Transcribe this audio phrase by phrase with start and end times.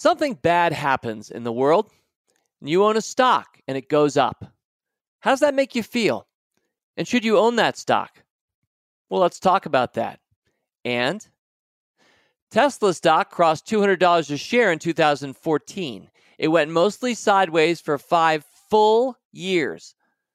[0.00, 1.90] Something bad happens in the world,
[2.62, 4.46] and you own a stock and it goes up.
[5.20, 6.26] How does that make you feel?
[6.96, 8.22] And should you own that stock?
[9.10, 10.18] Well, let's talk about that.
[10.86, 11.28] And
[12.50, 16.10] Tesla stock crossed $200 a share in 2014.
[16.38, 19.94] It went mostly sideways for five full years.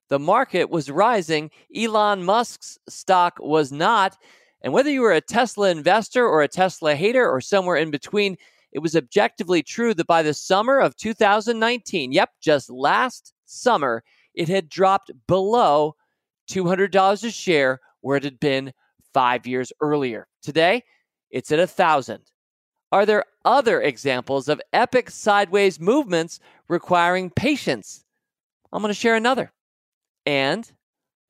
[0.09, 4.15] The market was rising, Elon Musk's stock was not.
[4.61, 8.37] And whether you were a Tesla investor or a Tesla hater or somewhere in between,
[8.75, 14.49] it was objectively true that by the summer of 2019, yep, just last summer, it
[14.49, 15.95] had dropped below
[16.51, 18.73] $200 a share where it had been
[19.13, 20.27] five years earlier.
[20.43, 20.83] Today,
[21.31, 22.19] it's at a thousand.
[22.91, 28.03] Are there other examples of epic sideways movements requiring patience?
[28.73, 29.53] I'm going to share another.
[30.25, 30.69] And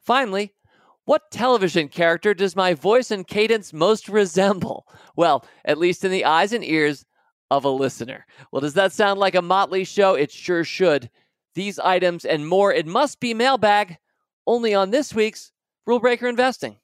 [0.02, 0.56] finally,
[1.04, 4.88] what television character does my voice and cadence most resemble?
[5.16, 7.06] Well, at least in the eyes and ears
[7.52, 8.26] of a listener.
[8.52, 10.16] Well, does that sound like a motley show?
[10.16, 11.10] It sure should.
[11.54, 13.98] These items and more, it must be mailbag,
[14.46, 15.52] only on this week's
[15.86, 16.78] Rule Breaker Investing.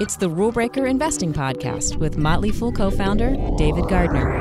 [0.00, 4.32] It's the Rule Breaker Investing Podcast with Motley Fool co founder David Gardner.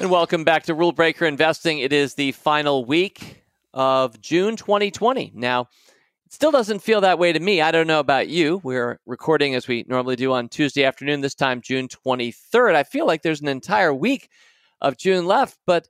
[0.00, 1.78] And welcome back to Rule Breaker Investing.
[1.78, 5.32] It is the final week of June 2020.
[5.34, 5.68] Now,
[6.28, 7.60] still doesn't feel that way to me.
[7.60, 8.60] I don't know about you.
[8.64, 12.74] We're recording as we normally do on Tuesday afternoon, this time June 23rd.
[12.74, 14.28] I feel like there's an entire week
[14.80, 15.88] of June left, but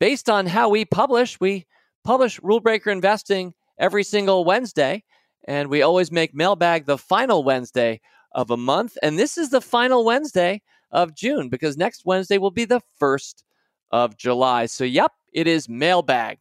[0.00, 1.66] based on how we publish, we
[2.04, 5.04] publish Rule Breaker Investing every single Wednesday.
[5.46, 8.00] And we always make mailbag the final Wednesday
[8.32, 8.96] of a month.
[9.02, 13.44] And this is the final Wednesday of June because next Wednesday will be the 1st
[13.90, 14.66] of July.
[14.66, 16.38] So, yep, it is mailbag.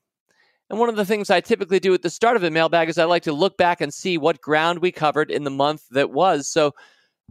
[0.74, 2.98] And one of the things I typically do at the start of a mailbag is
[2.98, 6.10] I like to look back and see what ground we covered in the month that
[6.10, 6.48] was.
[6.48, 6.74] So,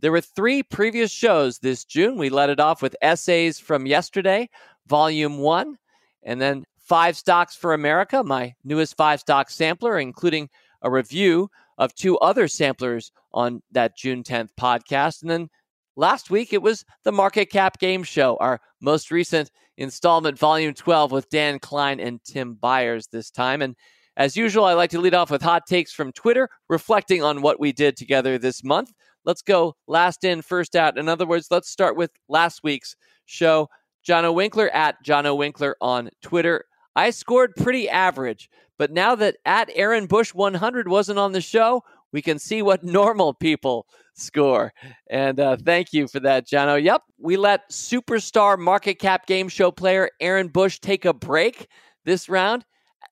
[0.01, 2.19] there were three previous shows this June.
[2.19, 4.48] We let it off with essays from yesterday,
[4.87, 5.77] volume one,
[6.23, 10.48] and then five stocks for America, my newest five stock sampler, including
[10.83, 15.23] a review of two other samplers on that June 10th podcast.
[15.23, 15.51] And then
[15.97, 21.13] last week, it was the Market Cap Game Show, our most recent installment, Volume 12,
[21.13, 23.63] with Dan Klein and Tim Beyers this time.
[23.63, 23.77] And
[24.17, 27.59] as usual, I like to lead off with hot takes from Twitter, reflecting on what
[27.59, 28.93] we did together this month.
[29.25, 30.99] Let's go last in, first out.
[30.99, 32.97] In other words, let's start with last week's
[33.27, 33.69] show.
[34.07, 36.65] Jono Winkler at Jono Winkler on Twitter.
[36.97, 38.51] I scored pretty average.
[38.79, 42.84] But now that at Aaron Bush 100 wasn't on the show, we can see what
[42.84, 44.73] normal people score.
[45.11, 46.83] And uh, thank you for that, Jono.
[46.83, 51.67] Yep, we let superstar market cap game show player Aaron Bush take a break
[52.05, 52.64] this round.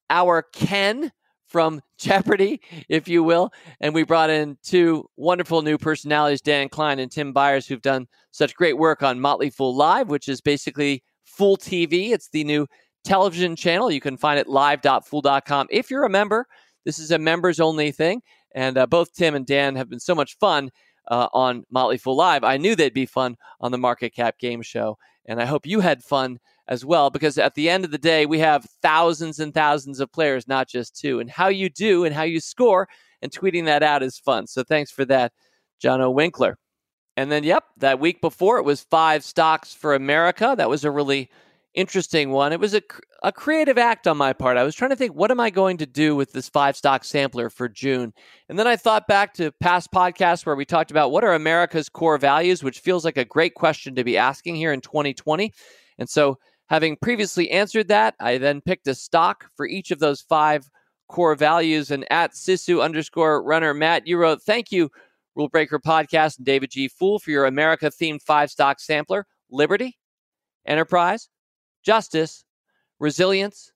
[0.08, 1.12] Our Ken
[1.50, 3.50] from Jeopardy, if you will.
[3.80, 8.06] And we brought in two wonderful new personalities, Dan Klein and Tim Beyers, who've done
[8.30, 12.10] such great work on Motley Fool Live, which is basically Fool TV.
[12.10, 12.66] It's the new
[13.04, 13.90] television channel.
[13.90, 15.66] You can find it live.fool.com.
[15.70, 16.46] If you're a member,
[16.84, 18.22] this is a members only thing.
[18.54, 20.70] And uh, both Tim and Dan have been so much fun
[21.08, 22.44] uh, on Motley Fool Live.
[22.44, 24.98] I knew they'd be fun on the Market Cap Game Show.
[25.26, 26.38] And I hope you had fun
[26.68, 30.12] as well, because at the end of the day, we have thousands and thousands of
[30.12, 31.20] players, not just two.
[31.20, 32.88] And how you do and how you score
[33.22, 34.46] and tweeting that out is fun.
[34.46, 35.32] So thanks for that,
[35.82, 36.58] Jono Winkler.
[37.16, 40.54] And then, yep, that week before it was five stocks for America.
[40.56, 41.28] That was a really
[41.74, 42.52] interesting one.
[42.52, 42.82] It was a,
[43.22, 44.56] a creative act on my part.
[44.56, 47.04] I was trying to think, what am I going to do with this five stock
[47.04, 48.12] sampler for June?
[48.48, 51.88] And then I thought back to past podcasts where we talked about what are America's
[51.88, 55.52] core values, which feels like a great question to be asking here in 2020.
[55.98, 60.20] And so, having previously answered that, I then picked a stock for each of those
[60.20, 60.68] five
[61.08, 61.90] core values.
[61.90, 64.90] And at Sisu underscore runner, Matt, you wrote, Thank you,
[65.34, 66.88] Rule Breaker Podcast and David G.
[66.88, 69.98] Fool, for your America themed five stock sampler Liberty,
[70.66, 71.28] Enterprise,
[71.82, 72.44] justice,
[72.98, 73.72] resilience,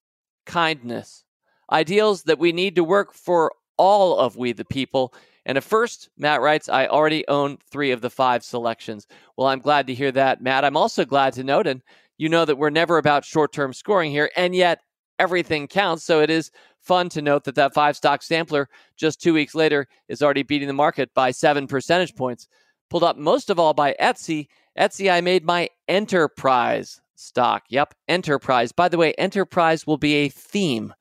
[0.47, 1.25] kindness.
[1.71, 5.15] Ideals that we need to work for all of we the people.
[5.47, 9.07] And at first, Matt writes, I already own three of the five selections.
[9.37, 10.65] Well, I'm glad to hear that, Matt.
[10.65, 11.83] I'm also glad to note, and
[12.17, 14.81] you know that we're never about short term scoring here, and yet
[15.19, 16.05] everything counts.
[16.05, 19.89] So it is fun to note that that five stock sampler just two weeks later
[20.09, 22.49] is already beating the market by seven percentage points.
[22.91, 24.49] Pulled up most of all by Etsy.
[24.79, 27.65] Etsy, I made my enterprise stock.
[27.69, 28.73] Yep, Enterprise.
[28.73, 30.95] By the way, Enterprise will be a theme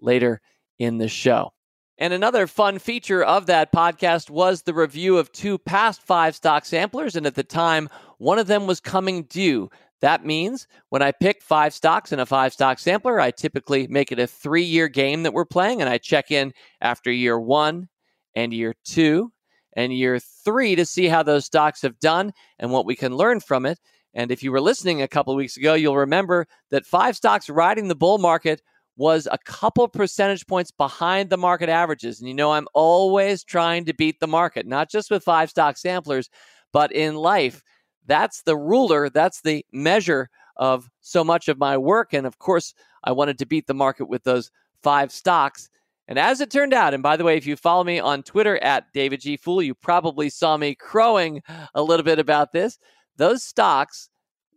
[0.00, 0.40] later
[0.78, 1.52] in the show.
[1.98, 6.64] And another fun feature of that podcast was the review of two past five stock
[6.64, 7.14] samplers.
[7.14, 9.68] And at the time, one of them was coming due.
[10.00, 14.10] That means when I pick five stocks in a five stock sampler, I typically make
[14.10, 15.82] it a three year game that we're playing.
[15.82, 17.88] And I check in after year one
[18.34, 19.30] and year two
[19.74, 23.40] and year three to see how those stocks have done and what we can learn
[23.40, 23.78] from it.
[24.14, 27.48] And if you were listening a couple of weeks ago, you'll remember that five stocks
[27.48, 28.62] riding the bull market
[28.96, 32.20] was a couple percentage points behind the market averages.
[32.20, 35.78] And you know, I'm always trying to beat the market, not just with five stock
[35.78, 36.28] samplers,
[36.72, 37.62] but in life.
[38.06, 42.12] That's the ruler, that's the measure of so much of my work.
[42.12, 42.74] And of course,
[43.04, 44.50] I wanted to beat the market with those
[44.82, 45.70] five stocks.
[46.08, 48.58] And as it turned out, and by the way, if you follow me on Twitter
[48.58, 49.36] at David G.
[49.36, 51.40] Fool, you probably saw me crowing
[51.74, 52.78] a little bit about this.
[53.20, 54.08] Those stocks,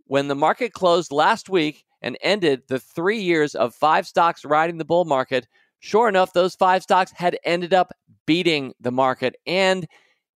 [0.07, 4.77] when the market closed last week and ended the three years of five stocks riding
[4.77, 5.45] the bull market,
[5.81, 7.92] sure enough, those five stocks had ended up
[8.25, 9.36] beating the market.
[9.45, 9.86] And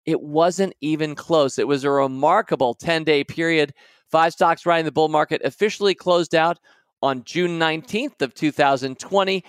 [0.06, 1.58] it wasn't even close.
[1.58, 3.74] It was a remarkable 10 day period.
[4.12, 6.60] Five stocks riding the bull market officially closed out
[7.02, 9.46] on June 19th of 2020.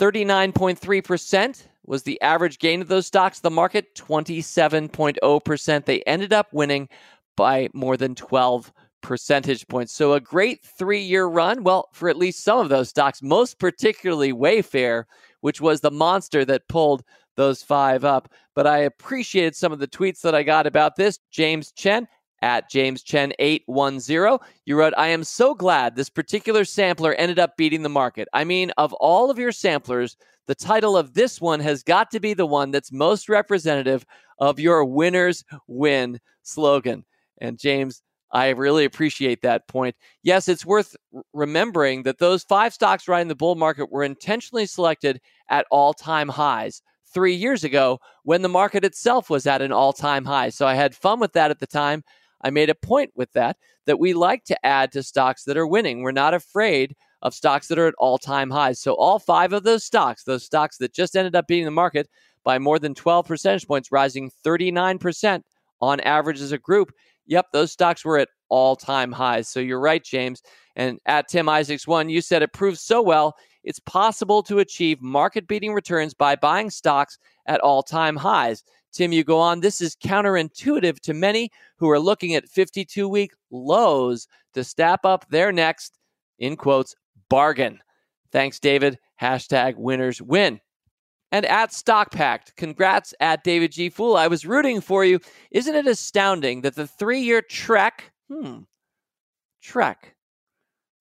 [0.00, 3.38] 39.3% was the average gain of those stocks.
[3.38, 5.84] The market, 27.0%.
[5.84, 6.88] They ended up winning
[7.36, 8.72] by more than 12
[9.02, 9.92] percentage points.
[9.92, 11.62] So a great three year run.
[11.62, 15.04] Well, for at least some of those stocks, most particularly Wayfair,
[15.40, 17.02] which was the monster that pulled
[17.36, 18.32] those five up.
[18.54, 21.18] But I appreciated some of the tweets that I got about this.
[21.30, 22.06] James Chen
[22.42, 24.38] at James Chen 810.
[24.64, 28.28] You wrote, I am so glad this particular sampler ended up beating the market.
[28.32, 30.16] I mean, of all of your samplers,
[30.46, 34.04] the title of this one has got to be the one that's most representative
[34.38, 37.04] of your winners win slogan.
[37.40, 38.02] And James,
[38.32, 39.96] I really appreciate that point.
[40.22, 40.94] Yes, it's worth
[41.32, 46.28] remembering that those five stocks riding the bull market were intentionally selected at all time
[46.28, 46.82] highs
[47.12, 50.48] three years ago when the market itself was at an all time high.
[50.50, 52.04] So I had fun with that at the time.
[52.42, 53.56] I made a point with that
[53.86, 56.02] that we like to add to stocks that are winning.
[56.02, 58.80] We're not afraid of stocks that are at all time highs.
[58.80, 62.08] So, all five of those stocks, those stocks that just ended up beating the market
[62.44, 65.42] by more than 12 percentage points, rising 39%
[65.82, 66.92] on average as a group,
[67.26, 69.48] yep, those stocks were at all time highs.
[69.48, 70.42] So, you're right, James.
[70.76, 75.02] And at Tim Isaacs one, you said it proves so well it's possible to achieve
[75.02, 78.64] market beating returns by buying stocks at all time highs.
[78.92, 79.60] Tim, you go on.
[79.60, 85.28] This is counterintuitive to many who are looking at 52 week lows to step up
[85.28, 85.98] their next,
[86.38, 86.96] in quotes,
[87.28, 87.80] bargain.
[88.32, 88.98] Thanks, David.
[89.20, 90.60] Hashtag winners win.
[91.32, 93.88] And at Stock Pact, congrats at David G.
[93.88, 94.16] Fool.
[94.16, 95.20] I was rooting for you.
[95.50, 98.60] Isn't it astounding that the three year trek, hmm,
[99.62, 100.16] trek,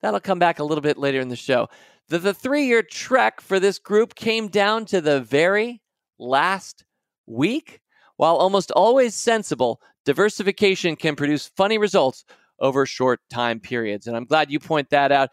[0.02, 1.68] that'll come back a little bit later in the show,
[2.10, 5.82] that the three year trek for this group came down to the very
[6.20, 6.84] last
[7.26, 7.82] week?
[8.18, 12.26] While almost always sensible, diversification can produce funny results
[12.60, 14.08] over short time periods.
[14.08, 15.30] And I'm glad you point that out.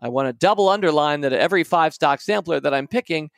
[0.00, 3.30] I want to double underline that every five stock sampler that I'm picking,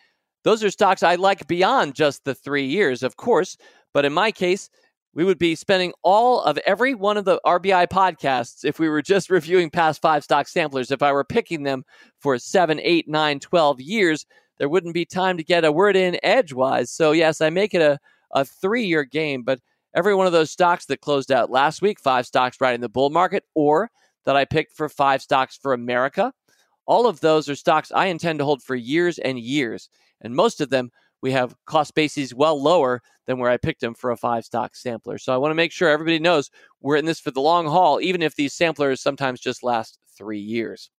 [0.45, 3.57] those are stocks I like beyond just the three years, of course.
[3.93, 4.71] But in my case,
[5.13, 9.03] we would be spending all of every one of the RBI podcasts if we were
[9.03, 10.91] just reviewing past five stock samplers.
[10.91, 11.85] If I were picking them
[12.19, 14.27] for seven, eight, nine, 12 years,
[14.59, 16.91] there wouldn't be time to get a word in edgewise.
[16.91, 17.99] So, yes, I make it a,
[18.33, 19.61] a three year game, but
[19.95, 23.11] every one of those stocks that closed out last week, five stocks riding the bull
[23.11, 23.91] market, or
[24.27, 26.33] that I picked for five stocks for America,
[26.87, 29.89] all of those are stocks I intend to hold for years and years.
[30.21, 30.91] And most of them,
[31.23, 34.75] we have cost bases well lower than where I picked them for a five stock
[34.75, 35.19] sampler.
[35.19, 36.51] So I want to make sure everybody knows
[36.81, 40.41] we're in this for the long haul, even if these samplers sometimes just last three
[40.41, 40.91] years.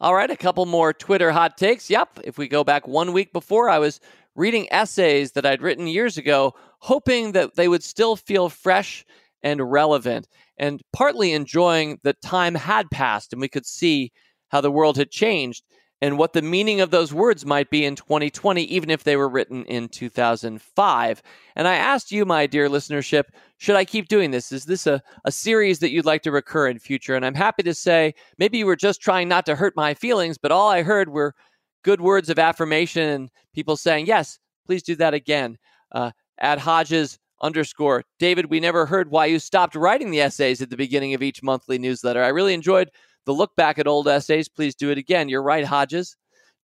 [0.00, 1.90] All right, a couple more Twitter hot takes.
[1.90, 4.00] Yep, if we go back one week before, I was
[4.34, 9.04] reading essays that I'd written years ago, hoping that they would still feel fresh
[9.42, 10.26] and relevant,
[10.56, 14.12] and partly enjoying that time had passed and we could see
[14.48, 15.64] how the world had changed
[16.00, 19.28] and what the meaning of those words might be in 2020, even if they were
[19.28, 21.22] written in 2005.
[21.56, 23.24] And I asked you, my dear listenership,
[23.58, 24.50] should I keep doing this?
[24.50, 27.14] Is this a, a series that you'd like to recur in future?
[27.14, 30.38] And I'm happy to say maybe you were just trying not to hurt my feelings,
[30.38, 31.34] but all I heard were
[31.82, 35.58] good words of affirmation and people saying, yes, please do that again.
[35.92, 40.70] Uh, at Hodges underscore David, we never heard why you stopped writing the essays at
[40.70, 42.22] the beginning of each monthly newsletter.
[42.22, 42.90] I really enjoyed
[43.26, 44.48] the look back at old essays.
[44.48, 45.28] Please do it again.
[45.28, 46.16] You're right, Hodges.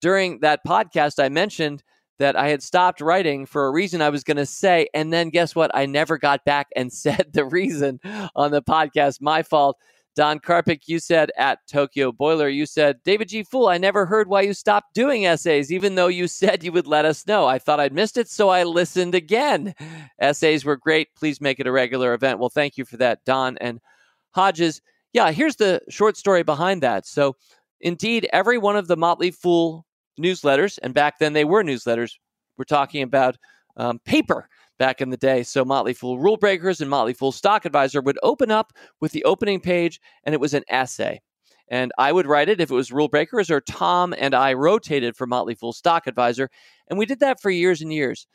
[0.01, 1.83] During that podcast, I mentioned
[2.19, 4.89] that I had stopped writing for a reason I was going to say.
[4.95, 5.71] And then guess what?
[5.75, 8.01] I never got back and said the reason
[8.35, 9.21] on the podcast.
[9.21, 9.79] My fault.
[10.17, 13.43] Don Karpik, you said at Tokyo Boiler, you said, David G.
[13.43, 16.87] Fool, I never heard why you stopped doing essays, even though you said you would
[16.87, 17.47] let us know.
[17.47, 19.75] I thought I'd missed it, so I listened again.
[20.21, 21.09] Essays were great.
[21.17, 22.39] Please make it a regular event.
[22.39, 23.59] Well, thank you for that, Don.
[23.59, 23.81] And
[24.37, 24.81] Hodges,
[25.15, 27.07] yeah, here's the short story behind that.
[27.07, 27.37] So,
[27.81, 29.87] indeed, every one of the Motley Fool
[30.21, 32.13] newsletters, and back then they were newsletters,
[32.59, 33.39] we're talking about
[33.77, 35.43] um, paper, back in the day.
[35.43, 39.25] So Motley Fool Rule Breakers and Motley Fool Stock Advisor would open up with the
[39.25, 41.21] opening page, and it was an essay.
[41.69, 45.17] And I would write it if it was Rule Breakers, or Tom and I rotated
[45.17, 46.51] for Motley Fool Stock Advisor.
[46.89, 48.27] And we did that for years and years.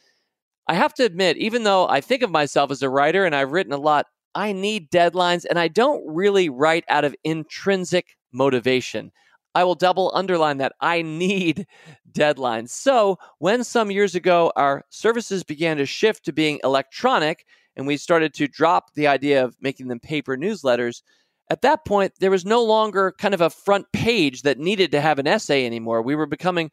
[0.67, 3.51] I have to admit, even though I think of myself as a writer and I've
[3.51, 4.05] written a lot,
[4.36, 9.12] I need deadlines and I don't really write out of intrinsic motivation.
[9.55, 10.74] I will double underline that.
[10.79, 11.65] I need
[12.12, 12.69] deadlines.
[12.69, 17.45] So, when some years ago our services began to shift to being electronic
[17.75, 21.01] and we started to drop the idea of making them paper newsletters,
[21.50, 25.01] at that point, there was no longer kind of a front page that needed to
[25.01, 26.01] have an essay anymore.
[26.01, 26.69] We were becoming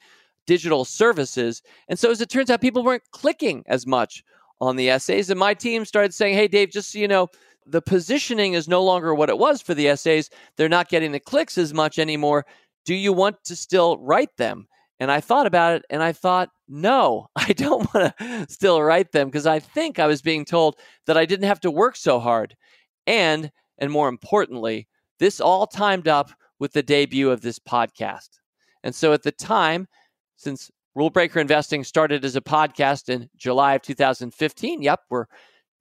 [0.47, 1.63] digital services.
[1.89, 4.23] And so, as it turns out, people weren't clicking as much
[4.61, 5.31] on the essays.
[5.31, 7.29] And my team started saying, hey, Dave, just so you know,
[7.67, 10.31] the positioning is no longer what it was for the essays.
[10.57, 12.47] They're not getting the clicks as much anymore.
[12.85, 14.69] Do you want to still write them?
[14.99, 19.13] And I thought about it and I thought, no, I don't want to still write
[19.13, 22.21] them because I think I was being told that I didn't have to work so
[22.21, 22.57] hard.
[23.07, 28.29] And, and more importantly, this all timed up with the debut of this podcast.
[28.83, 29.89] And so at the time,
[30.37, 35.27] since Rule Breaker Investing started as a podcast in July of 2015, yep, we're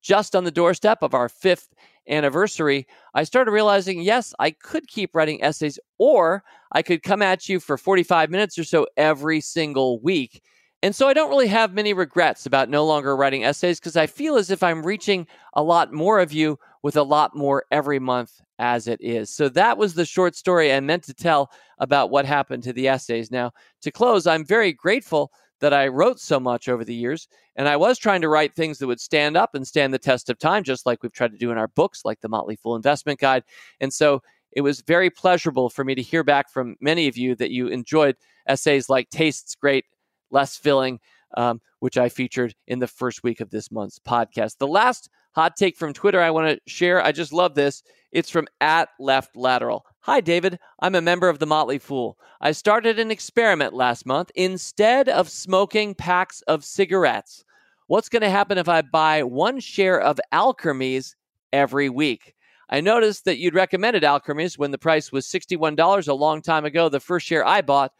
[0.05, 1.73] just on the doorstep of our fifth
[2.07, 2.85] anniversary,
[3.15, 6.43] I started realizing yes, I could keep writing essays, or
[6.73, 10.43] I could come at you for 45 minutes or so every single week.
[10.83, 14.05] And so I don't really have many regrets about no longer writing essays because I
[14.05, 17.97] feel as if I'm reaching a lot more of you with a lot more every
[17.97, 19.31] month as it is.
[19.31, 22.87] So that was the short story I meant to tell about what happened to the
[22.87, 23.31] essays.
[23.31, 25.31] Now, to close, I'm very grateful
[25.61, 27.27] that I wrote so much over the years.
[27.55, 30.29] And I was trying to write things that would stand up and stand the test
[30.29, 32.75] of time, just like we've tried to do in our books, like the Motley Fool
[32.75, 33.43] Investment Guide.
[33.79, 34.21] And so
[34.51, 37.67] it was very pleasurable for me to hear back from many of you that you
[37.67, 38.15] enjoyed
[38.47, 39.85] essays like Tastes Great,
[40.31, 40.99] Less Filling,
[41.37, 44.57] um, which I featured in the first week of this month's podcast.
[44.57, 47.83] The last hot take from Twitter I want to share, I just love this.
[48.11, 49.85] It's from at Left Lateral.
[50.05, 50.59] Hi, David.
[50.81, 52.19] I'm a member of the Motley Fool.
[52.39, 54.29] I started an experiment last month.
[54.35, 57.43] Instead of smoking packs of cigarettes,
[57.87, 61.15] what's going to happen if I buy one share of Alkermes
[61.51, 62.35] every week?
[62.69, 66.87] I noticed that you'd recommended Alkermes when the price was $61 a long time ago.
[66.87, 67.91] The first share I bought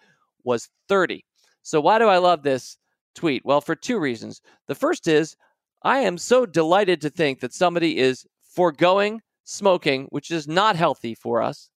[0.43, 1.25] was 30.
[1.63, 2.77] So why do I love this
[3.15, 3.43] tweet?
[3.43, 4.43] Well, for two reasons.
[4.67, 5.35] The first is
[5.81, 11.15] I am so delighted to think that somebody is foregoing smoking, which is not healthy
[11.15, 11.69] for us,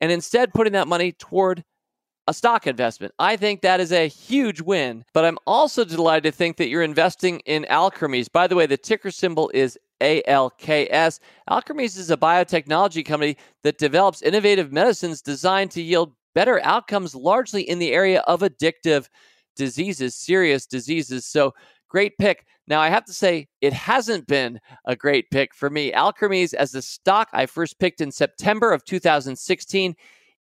[0.00, 1.64] and instead putting that money toward
[2.26, 3.12] a stock investment.
[3.18, 6.82] I think that is a huge win, but I'm also delighted to think that you're
[6.82, 8.30] investing in Alkermes.
[8.30, 11.18] By the way, the ticker symbol is ALKS.
[11.48, 17.62] Alkermes is a biotechnology company that develops innovative medicines designed to yield better outcomes largely
[17.62, 19.08] in the area of addictive
[19.56, 21.26] diseases, serious diseases.
[21.26, 21.52] So,
[21.90, 22.46] great pick.
[22.66, 25.92] Now, I have to say, it hasn't been a great pick for me.
[25.92, 29.94] Alkermes, as a stock I first picked in September of 2016,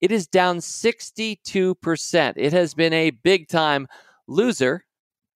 [0.02, 2.34] it is down 62%.
[2.36, 3.88] It has been a big time
[4.28, 4.86] loser.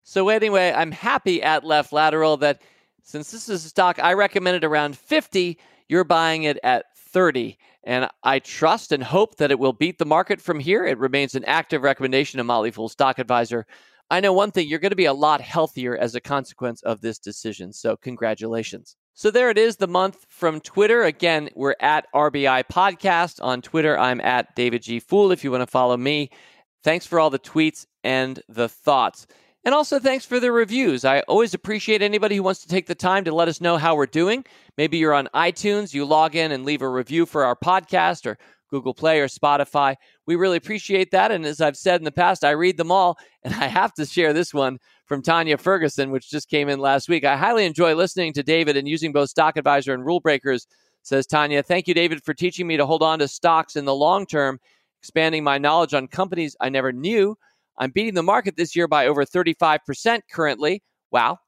[0.04, 2.62] So, anyway, I'm happy at Left Lateral that
[3.04, 7.58] since this is a stock I recommended around 50, you're buying it at 30.
[7.84, 10.86] And I trust and hope that it will beat the market from here.
[10.86, 13.66] It remains an active recommendation of Motley Fool Stock Advisor.
[14.12, 17.00] I know one thing, you're going to be a lot healthier as a consequence of
[17.00, 17.72] this decision.
[17.72, 18.98] So, congratulations.
[19.14, 21.04] So, there it is, the month from Twitter.
[21.04, 23.42] Again, we're at RBI Podcast.
[23.42, 25.00] On Twitter, I'm at David G.
[25.00, 26.30] Fool if you want to follow me.
[26.84, 29.28] Thanks for all the tweets and the thoughts.
[29.64, 31.06] And also, thanks for the reviews.
[31.06, 33.96] I always appreciate anybody who wants to take the time to let us know how
[33.96, 34.44] we're doing.
[34.78, 38.38] Maybe you're on iTunes, you log in and leave a review for our podcast, or
[38.72, 39.96] Google Play or Spotify.
[40.26, 41.32] We really appreciate that.
[41.32, 43.18] And as I've said in the past, I read them all.
[43.44, 47.10] And I have to share this one from Tanya Ferguson, which just came in last
[47.10, 47.24] week.
[47.24, 50.68] I highly enjoy listening to David and using both Stock Advisor and Rule Breakers,
[51.02, 51.64] says Tanya.
[51.64, 54.60] Thank you, David, for teaching me to hold on to stocks in the long term,
[55.00, 57.36] expanding my knowledge on companies I never knew.
[57.80, 60.84] I'm beating the market this year by over 35% currently.
[61.10, 61.40] Wow.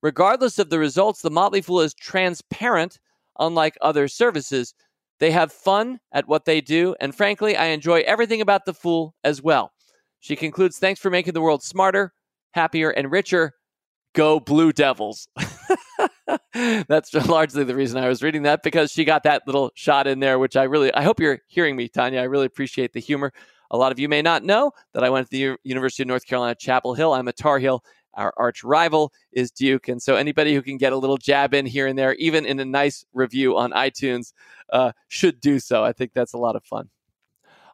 [0.00, 3.00] Regardless of the results, the Motley Fool is transparent,
[3.40, 4.72] unlike other services.
[5.20, 9.14] They have fun at what they do, and frankly, I enjoy everything about the Fool
[9.24, 9.72] as well.
[10.20, 12.12] She concludes Thanks for making the world smarter,
[12.52, 13.54] happier, and richer.
[14.14, 15.28] Go Blue Devils.
[16.54, 20.20] That's largely the reason I was reading that because she got that little shot in
[20.20, 22.20] there, which I really, I hope you're hearing me, Tanya.
[22.20, 23.32] I really appreciate the humor.
[23.70, 26.08] A lot of you may not know that I went to the U- University of
[26.08, 27.12] North Carolina, Chapel Hill.
[27.12, 27.82] I'm a Tar Heel.
[28.14, 29.88] Our arch rival is Duke.
[29.88, 32.58] And so anybody who can get a little jab in here and there, even in
[32.58, 34.32] a nice review on iTunes,
[34.72, 35.84] uh, should do so.
[35.84, 36.88] I think that's a lot of fun.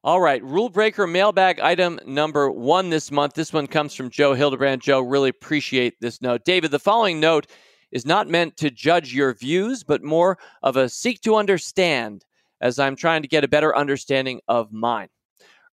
[0.05, 3.33] All right, rule breaker mailbag item number one this month.
[3.33, 4.83] This one comes from Joe Hildebrand.
[4.83, 6.45] Joe, really appreciate this note.
[6.45, 7.47] David, the following note
[7.91, 12.27] is not meant to judge your views, but more of a seek to understand
[12.61, 15.09] as I'm trying to get a better understanding of mine.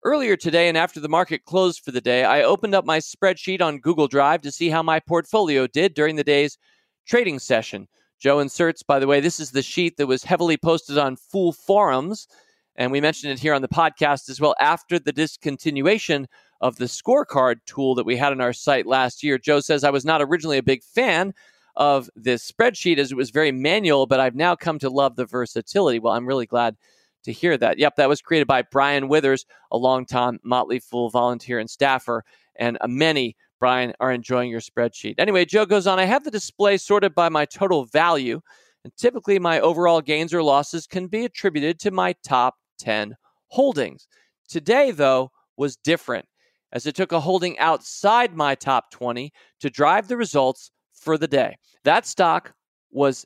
[0.03, 3.61] Earlier today, and after the market closed for the day, I opened up my spreadsheet
[3.61, 6.57] on Google Drive to see how my portfolio did during the day's
[7.05, 7.87] trading session.
[8.19, 11.51] Joe inserts, by the way, this is the sheet that was heavily posted on Fool
[11.51, 12.27] Forums,
[12.75, 16.25] and we mentioned it here on the podcast as well after the discontinuation
[16.61, 19.37] of the scorecard tool that we had on our site last year.
[19.37, 21.31] Joe says, I was not originally a big fan
[21.75, 25.27] of this spreadsheet as it was very manual, but I've now come to love the
[25.27, 25.99] versatility.
[25.99, 26.75] Well, I'm really glad
[27.23, 27.77] to hear that.
[27.77, 32.23] Yep, that was created by Brian Withers, a longtime Motley Fool volunteer and staffer,
[32.55, 35.15] and uh, many, Brian, are enjoying your spreadsheet.
[35.17, 38.41] Anyway, Joe goes on I have the display sorted by my total value,
[38.83, 43.15] and typically my overall gains or losses can be attributed to my top 10
[43.47, 44.07] holdings.
[44.49, 46.25] Today, though, was different
[46.73, 51.27] as it took a holding outside my top 20 to drive the results for the
[51.27, 51.57] day.
[51.83, 52.53] That stock
[52.91, 53.25] was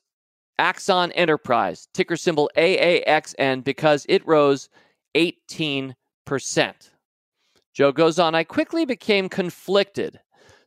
[0.58, 4.70] Axon Enterprise, ticker symbol AAXN, because it rose
[5.16, 5.94] 18%.
[7.74, 10.20] Joe goes on, I quickly became conflicted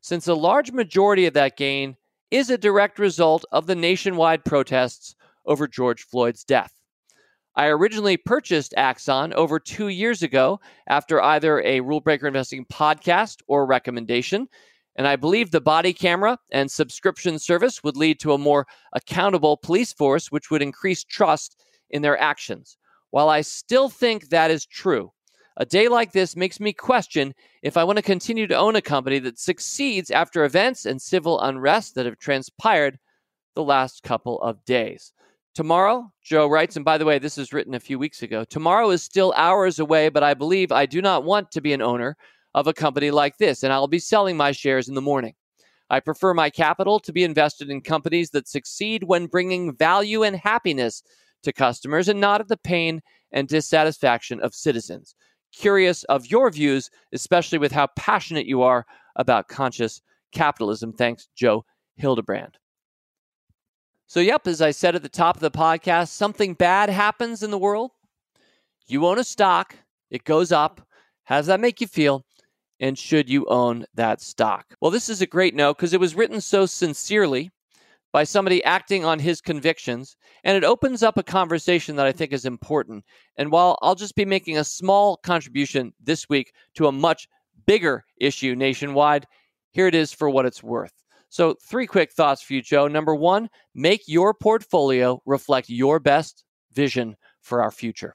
[0.03, 1.97] since a large majority of that gain
[2.31, 5.15] is a direct result of the nationwide protests
[5.47, 6.73] over George Floyd's death.
[7.57, 13.39] I originally purchased Axon over two years ago after either a Rule Breaker Investing podcast
[13.49, 14.47] or recommendation,
[14.99, 19.57] and I believe the body camera and subscription service would lead to a more accountable
[19.57, 22.77] police force, which would increase trust in their actions.
[23.11, 25.13] While I still think that is true,
[25.57, 28.83] a day like this makes me question if I want to continue to own a
[28.83, 32.99] company that succeeds after events and civil unrest that have transpired
[33.55, 35.13] the last couple of days.
[35.55, 38.45] Tomorrow, Joe writes, and by the way, this is written a few weeks ago.
[38.45, 41.83] Tomorrow is still hours away, but I believe I do not want to be an
[41.83, 42.17] owner
[42.55, 45.35] of a company like this, and I'll be selling my shares in the morning.
[45.91, 50.37] I prefer my capital to be invested in companies that succeed when bringing value and
[50.37, 51.03] happiness
[51.43, 53.01] to customers and not at the pain
[53.33, 55.15] and dissatisfaction of citizens.
[55.53, 58.85] Curious of your views, especially with how passionate you are
[59.17, 60.93] about conscious capitalism.
[60.93, 61.65] Thanks, Joe
[61.97, 62.59] Hildebrand.
[64.07, 67.51] So, yep, as I said at the top of the podcast, something bad happens in
[67.51, 67.91] the world.
[68.87, 69.77] You own a stock,
[70.11, 70.87] it goes up.
[71.25, 72.25] How does that make you feel?
[72.81, 74.75] And should you own that stock?
[74.81, 77.51] Well, this is a great note because it was written so sincerely
[78.13, 82.33] by somebody acting on his convictions, and it opens up a conversation that I think
[82.33, 83.05] is important.
[83.37, 87.29] And while I'll just be making a small contribution this week to a much
[87.67, 89.27] bigger issue nationwide,
[89.73, 90.93] here it is for what it's worth.
[91.31, 92.89] So, three quick thoughts for you, Joe.
[92.89, 98.15] Number one, make your portfolio reflect your best vision for our future.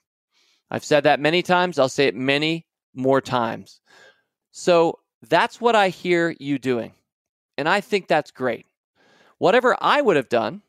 [0.72, 3.80] I've said that many times, I'll say it many more times.
[4.54, 6.94] So that's what I hear you doing.
[7.58, 8.68] And I think that's great.
[9.40, 10.62] Whatever I would have done,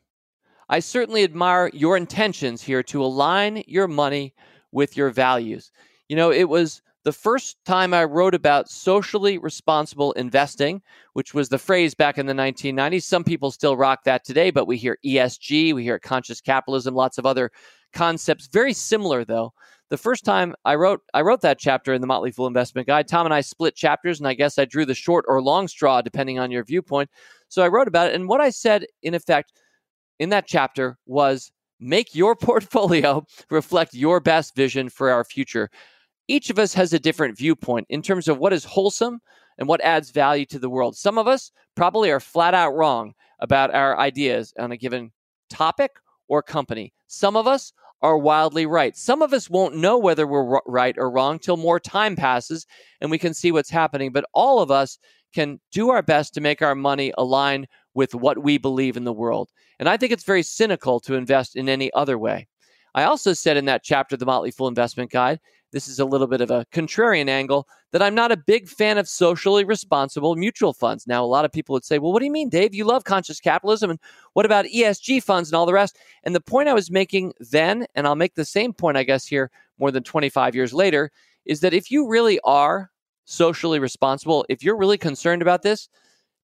[0.67, 4.33] I certainly admire your intentions here to align your money
[4.71, 5.71] with your values.
[6.09, 10.81] You know, it was the first time I wrote about socially responsible investing,
[11.13, 13.03] which was the phrase back in the 1990s.
[13.03, 17.17] Some people still rock that today, but we hear ESG, we hear conscious capitalism, lots
[17.17, 17.51] of other
[17.93, 19.53] concepts, very similar though
[19.89, 23.07] the first time I wrote I wrote that chapter in the Motley Fool Investment Guide,
[23.07, 26.01] Tom and I split chapters, and I guess I drew the short or long straw
[26.01, 27.09] depending on your viewpoint.
[27.49, 29.53] So I wrote about it, and what I said in effect
[30.19, 35.69] in that chapter was make your portfolio reflect your best vision for our future.
[36.27, 39.19] Each of us has a different viewpoint in terms of what is wholesome
[39.57, 40.97] and what adds value to the world.
[40.97, 45.11] Some of us probably are flat out wrong about our ideas on a given
[45.49, 45.91] topic
[46.27, 46.93] or company.
[47.07, 48.95] Some of us are wildly right.
[48.95, 52.65] Some of us won't know whether we're right or wrong till more time passes
[53.01, 54.97] and we can see what's happening, but all of us
[55.33, 59.13] can do our best to make our money align with what we believe in the
[59.13, 59.49] world.
[59.79, 62.47] And I think it's very cynical to invest in any other way.
[62.93, 65.39] I also said in that chapter, The Motley Fool Investment Guide,
[65.71, 68.97] this is a little bit of a contrarian angle that I'm not a big fan
[68.97, 71.07] of socially responsible mutual funds.
[71.07, 72.73] Now, a lot of people would say, well, what do you mean, Dave?
[72.73, 73.89] You love conscious capitalism.
[73.89, 73.99] And
[74.33, 75.97] what about ESG funds and all the rest?
[76.23, 79.25] And the point I was making then, and I'll make the same point, I guess,
[79.25, 81.11] here more than 25 years later,
[81.45, 82.91] is that if you really are
[83.25, 85.89] socially responsible, if you're really concerned about this,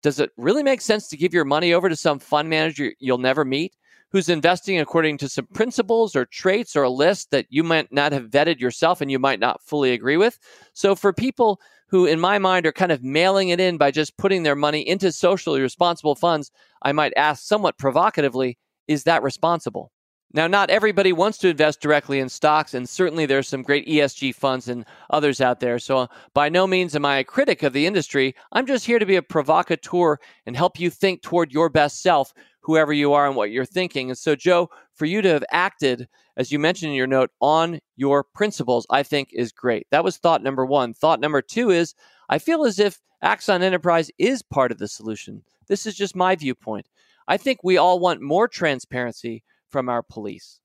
[0.02, 3.18] does it really make sense to give your money over to some fund manager you'll
[3.18, 3.74] never meet?
[4.10, 8.12] Who's investing according to some principles or traits or a list that you might not
[8.12, 10.38] have vetted yourself and you might not fully agree with.
[10.72, 14.16] So for people who, in my mind, are kind of mailing it in by just
[14.16, 16.50] putting their money into socially responsible funds,
[16.82, 19.92] I might ask somewhat provocatively, is that responsible?
[20.34, 24.34] Now, not everybody wants to invest directly in stocks, and certainly there's some great ESG
[24.34, 25.78] funds and others out there.
[25.78, 28.34] So, by no means am I a critic of the industry.
[28.52, 32.34] I'm just here to be a provocateur and help you think toward your best self
[32.68, 34.10] whoever you are and what you're thinking.
[34.10, 37.80] And so, Joe, for you to have acted, as you mentioned in your note, on
[37.96, 39.86] your principles, I think is great.
[39.90, 40.92] That was thought number one.
[40.92, 41.94] Thought number two is
[42.28, 45.42] I feel as if Axon Enterprise is part of the solution.
[45.66, 46.86] This is just my viewpoint.
[47.26, 50.60] I think we all want more transparency from our police.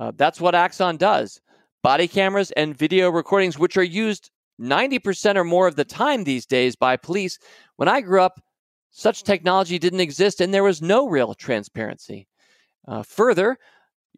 [0.00, 1.40] Uh, that's what Axon does.
[1.80, 6.44] Body cameras and video recordings, which are used 90% or more of the time these
[6.44, 7.38] days by police.
[7.76, 8.40] When I grew up,
[8.98, 12.26] such technology didn't exist and there was no real transparency.
[12.88, 13.58] Uh, further,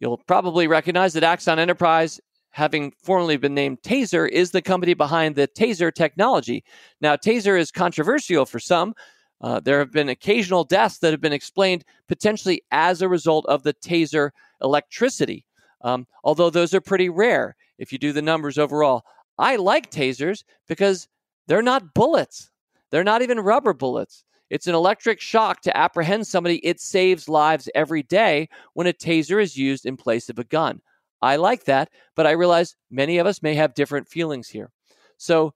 [0.00, 5.34] you'll probably recognize that Axon Enterprise, having formerly been named Taser, is the company behind
[5.34, 6.62] the Taser technology.
[7.00, 8.94] Now, Taser is controversial for some.
[9.40, 13.64] Uh, there have been occasional deaths that have been explained potentially as a result of
[13.64, 14.30] the Taser
[14.62, 15.44] electricity,
[15.82, 19.04] um, although those are pretty rare if you do the numbers overall.
[19.38, 21.08] I like tasers because
[21.48, 22.52] they're not bullets.
[22.90, 24.24] They're not even rubber bullets.
[24.50, 26.64] It's an electric shock to apprehend somebody.
[26.66, 30.80] It saves lives every day when a taser is used in place of a gun.
[31.20, 34.70] I like that, but I realize many of us may have different feelings here.
[35.16, 35.52] So,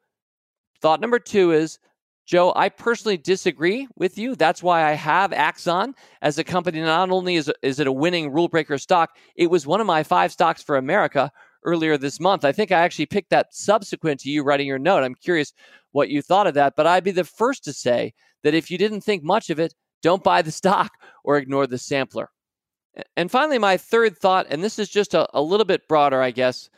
[0.80, 1.78] thought number two is
[2.24, 4.36] Joe, I personally disagree with you.
[4.36, 6.80] That's why I have Axon as a company.
[6.80, 10.02] Not only is, is it a winning rule breaker stock, it was one of my
[10.02, 11.32] five stocks for America
[11.64, 12.44] earlier this month.
[12.44, 15.02] I think I actually picked that subsequent to you writing your note.
[15.02, 15.52] I'm curious
[15.92, 18.78] what you thought of that, but I'd be the first to say that if you
[18.78, 20.92] didn't think much of it, don't buy the stock
[21.24, 22.30] or ignore the sampler.
[23.16, 26.30] And finally, my third thought, and this is just a, a little bit broader, I
[26.30, 26.68] guess,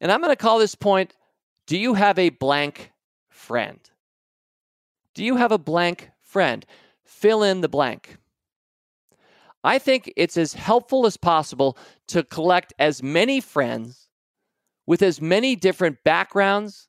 [0.00, 1.14] and I'm going to call this point
[1.66, 2.92] Do you have a blank
[3.30, 3.80] friend?
[5.14, 6.66] Do you have a blank friend?
[7.04, 8.18] Fill in the blank.
[9.62, 14.08] I think it's as helpful as possible to collect as many friends
[14.86, 16.88] with as many different backgrounds,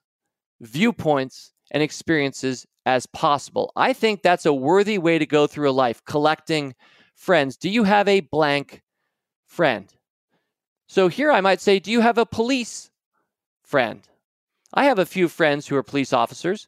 [0.59, 3.71] viewpoints, and experiences as possible.
[3.75, 6.75] I think that's a worthy way to go through a life, collecting
[7.15, 7.57] friends.
[7.57, 8.81] Do you have a blank
[9.47, 9.91] friend?
[10.87, 12.91] So here I might say, do you have a police
[13.63, 14.07] friend?
[14.73, 16.67] I have a few friends who are police officers.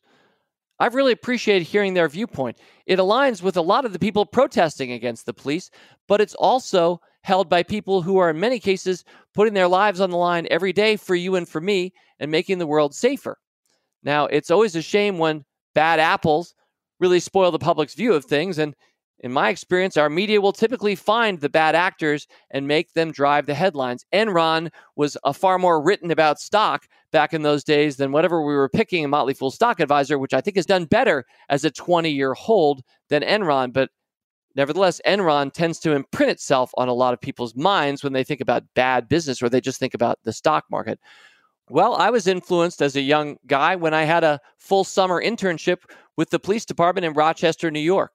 [0.79, 2.57] I've really appreciated hearing their viewpoint.
[2.85, 5.69] It aligns with a lot of the people protesting against the police,
[6.07, 10.11] but it's also held by people who are, in many cases, putting their lives on
[10.11, 13.37] the line every day for you and for me and making the world safer.
[14.07, 15.43] Now, it's always a shame when
[15.75, 16.55] bad apples
[17.01, 18.57] really spoil the public's view of things.
[18.57, 18.73] And
[19.19, 23.47] in my experience, our media will typically find the bad actors and make them drive
[23.47, 24.05] the headlines.
[24.13, 28.55] Enron was a far more written about stock back in those days than whatever we
[28.55, 31.69] were picking in Motley Fool Stock Advisor, which I think has done better as a
[31.69, 33.73] 20 year hold than Enron.
[33.73, 33.89] But
[34.55, 38.39] nevertheless, Enron tends to imprint itself on a lot of people's minds when they think
[38.39, 40.97] about bad business or they just think about the stock market.
[41.69, 45.79] Well, I was influenced as a young guy when I had a full summer internship
[46.15, 48.13] with the police department in Rochester, New York.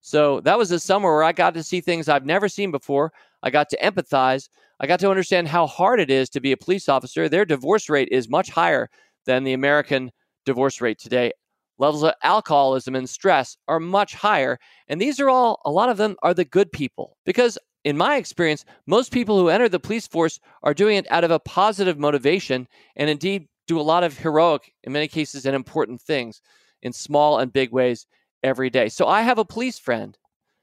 [0.00, 3.12] So that was a summer where I got to see things I've never seen before.
[3.42, 4.48] I got to empathize.
[4.80, 7.28] I got to understand how hard it is to be a police officer.
[7.28, 8.88] Their divorce rate is much higher
[9.24, 10.10] than the American
[10.44, 11.32] divorce rate today.
[11.78, 14.58] Levels of alcoholism and stress are much higher.
[14.88, 17.16] And these are all, a lot of them are the good people.
[17.24, 21.24] Because in my experience, most people who enter the police force are doing it out
[21.24, 25.54] of a positive motivation and indeed do a lot of heroic, in many cases, and
[25.54, 26.42] important things
[26.82, 28.06] in small and big ways
[28.42, 28.88] every day.
[28.88, 30.18] So I have a police friend,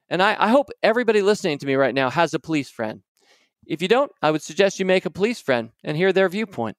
[0.09, 3.01] and I, I hope everybody listening to me right now has a police friend.
[3.65, 6.77] If you don't, I would suggest you make a police friend and hear their viewpoint.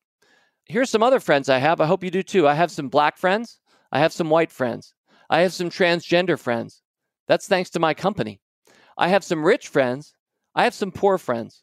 [0.66, 1.80] Here's some other friends I have.
[1.80, 2.46] I hope you do too.
[2.46, 3.58] I have some black friends.
[3.90, 4.94] I have some white friends.
[5.30, 6.82] I have some transgender friends.
[7.26, 8.40] That's thanks to my company.
[8.96, 10.14] I have some rich friends.
[10.54, 11.62] I have some poor friends.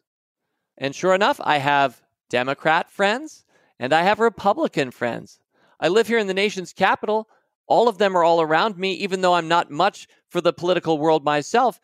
[0.78, 3.46] And sure enough, I have Democrat friends
[3.80, 5.40] and I have Republican friends.
[5.80, 7.28] I live here in the nation's capital,
[7.68, 10.98] all of them are all around me, even though I'm not much for the political
[10.98, 11.80] world myself.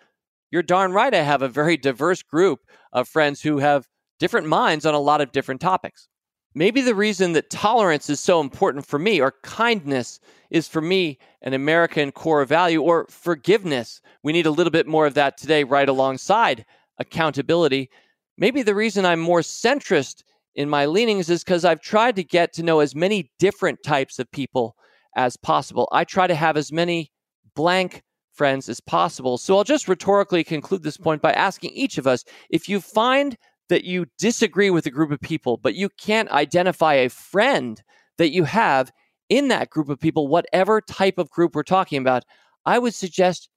[0.52, 2.62] You're darn right, I have a very diverse group
[2.94, 3.88] of friends who have
[4.20, 6.08] different minds on a lot of different topics.
[6.54, 11.18] Maybe the reason that tolerance is so important for me, or kindness is for me
[11.42, 14.02] an American core value, or forgiveness.
[14.22, 16.66] We need a little bit more of that today, right alongside
[17.02, 17.90] accountability.
[18.38, 20.24] Maybe the reason I'm more centrist
[20.56, 24.20] in my leanings is because I've tried to get to know as many different types
[24.20, 24.76] of people
[25.16, 25.88] as possible.
[25.92, 27.12] I try to have as many
[27.56, 29.38] blank friends as possible.
[29.38, 33.38] So I'll just rhetorically conclude this point by asking each of us if you find
[33.70, 37.82] that you disagree with a group of people, but you can't identify a friend
[38.18, 38.92] that you have
[39.30, 42.24] in that group of people, whatever type of group we're talking about,
[42.66, 43.50] I would suggest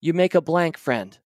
[0.00, 1.18] you make a blank friend.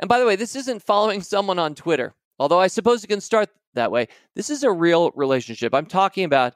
[0.00, 3.20] And by the way, this isn't following someone on Twitter, although I suppose it can
[3.20, 4.08] start that way.
[4.34, 5.74] This is a real relationship.
[5.74, 6.54] I'm talking about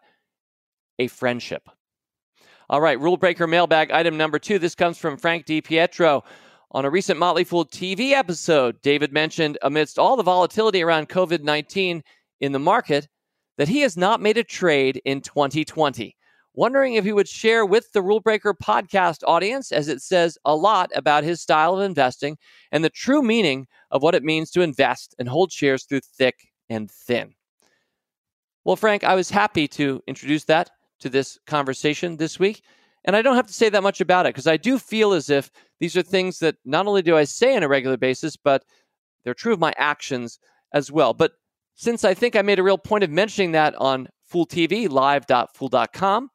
[0.99, 1.69] a friendship.
[2.69, 4.59] All right, rule breaker mailbag item number two.
[4.59, 6.23] This comes from Frank DiPietro.
[6.73, 11.43] On a recent Motley Fool TV episode, David mentioned amidst all the volatility around COVID
[11.43, 12.05] 19
[12.41, 13.09] in the market
[13.59, 16.17] that he has not made a trade in 2020.
[16.55, 20.57] Wondering if he would share with the Rule Breaker podcast audience, as it says a
[20.57, 22.37] lot about his style of investing
[22.73, 26.49] and the true meaning of what it means to invest and hold shares through thick
[26.69, 27.35] and thin.
[28.65, 32.63] Well, Frank, I was happy to introduce that to this conversation this week.
[33.05, 35.31] And I don't have to say that much about it because I do feel as
[35.31, 38.65] if these are things that not only do I say on a regular basis, but
[39.25, 40.39] they're true of my actions
[40.75, 41.15] as well.
[41.15, 41.33] But
[41.75, 46.31] since I think I made a real point of mentioning that on Fool TV, live.fool.com,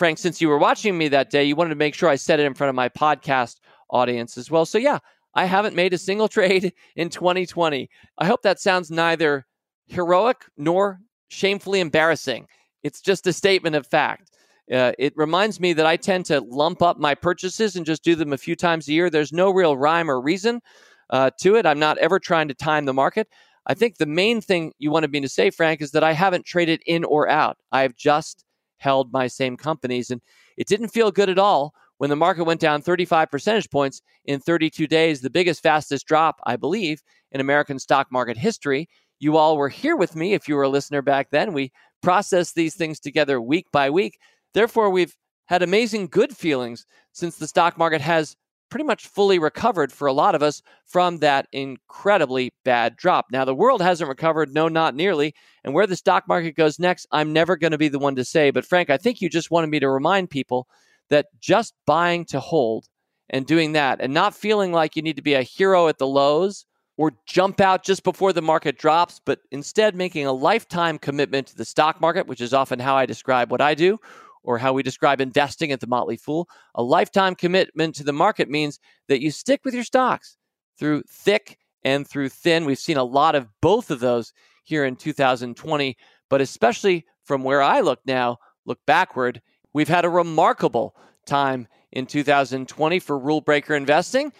[0.00, 2.40] Frank, since you were watching me that day, you wanted to make sure I said
[2.40, 3.56] it in front of my podcast
[3.90, 4.64] audience as well.
[4.64, 4.98] So, yeah,
[5.34, 7.90] I haven't made a single trade in 2020.
[8.16, 9.44] I hope that sounds neither
[9.88, 12.46] heroic nor shamefully embarrassing.
[12.82, 14.30] It's just a statement of fact.
[14.72, 18.14] Uh, it reminds me that I tend to lump up my purchases and just do
[18.14, 19.10] them a few times a year.
[19.10, 20.62] There's no real rhyme or reason
[21.10, 21.66] uh, to it.
[21.66, 23.28] I'm not ever trying to time the market.
[23.70, 26.44] I think the main thing you wanted me to say, Frank, is that I haven't
[26.44, 27.56] traded in or out.
[27.70, 28.44] I've just
[28.78, 30.10] held my same companies.
[30.10, 30.20] And
[30.56, 34.40] it didn't feel good at all when the market went down 35 percentage points in
[34.40, 38.88] 32 days, the biggest, fastest drop, I believe, in American stock market history.
[39.20, 41.52] You all were here with me if you were a listener back then.
[41.52, 41.70] We
[42.02, 44.18] processed these things together week by week.
[44.52, 45.14] Therefore, we've
[45.46, 48.34] had amazing good feelings since the stock market has
[48.70, 53.26] pretty much fully recovered for a lot of us from that incredibly bad drop.
[53.30, 55.34] Now, the world hasn't recovered, no, not nearly.
[55.64, 58.24] And where the stock market goes next, I'm never going to be the one to
[58.24, 58.50] say.
[58.50, 60.68] But, Frank, I think you just wanted me to remind people
[61.10, 62.86] that just buying to hold
[63.28, 66.06] and doing that and not feeling like you need to be a hero at the
[66.06, 66.64] lows
[66.96, 71.56] or jump out just before the market drops, but instead making a lifetime commitment to
[71.56, 73.98] the stock market, which is often how I describe what I do
[74.42, 76.48] or how we describe investing at the Motley Fool.
[76.74, 80.36] A lifetime commitment to the market means that you stick with your stocks
[80.78, 82.64] through thick and through thin.
[82.64, 84.32] We've seen a lot of both of those
[84.64, 85.96] here in 2020,
[86.28, 90.94] but especially from where I look now, look backward, we've had a remarkable
[91.26, 94.32] time in 2020 for rule breaker investing.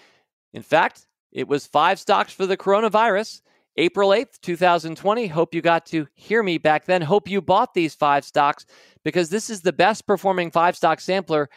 [0.52, 3.42] In fact, it was five stocks for the coronavirus.
[3.80, 5.26] April 8th, 2020.
[5.28, 7.00] Hope you got to hear me back then.
[7.00, 8.66] Hope you bought these five stocks
[9.04, 11.48] because this is the best performing five stock sampler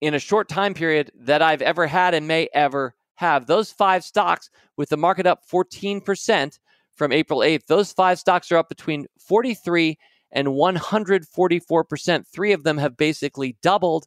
[0.00, 3.48] in a short time period that I've ever had and may ever have.
[3.48, 6.60] Those five stocks, with the market up 14%
[6.94, 9.98] from April 8th, those five stocks are up between 43
[10.30, 12.24] and 144%.
[12.32, 14.06] Three of them have basically doubled,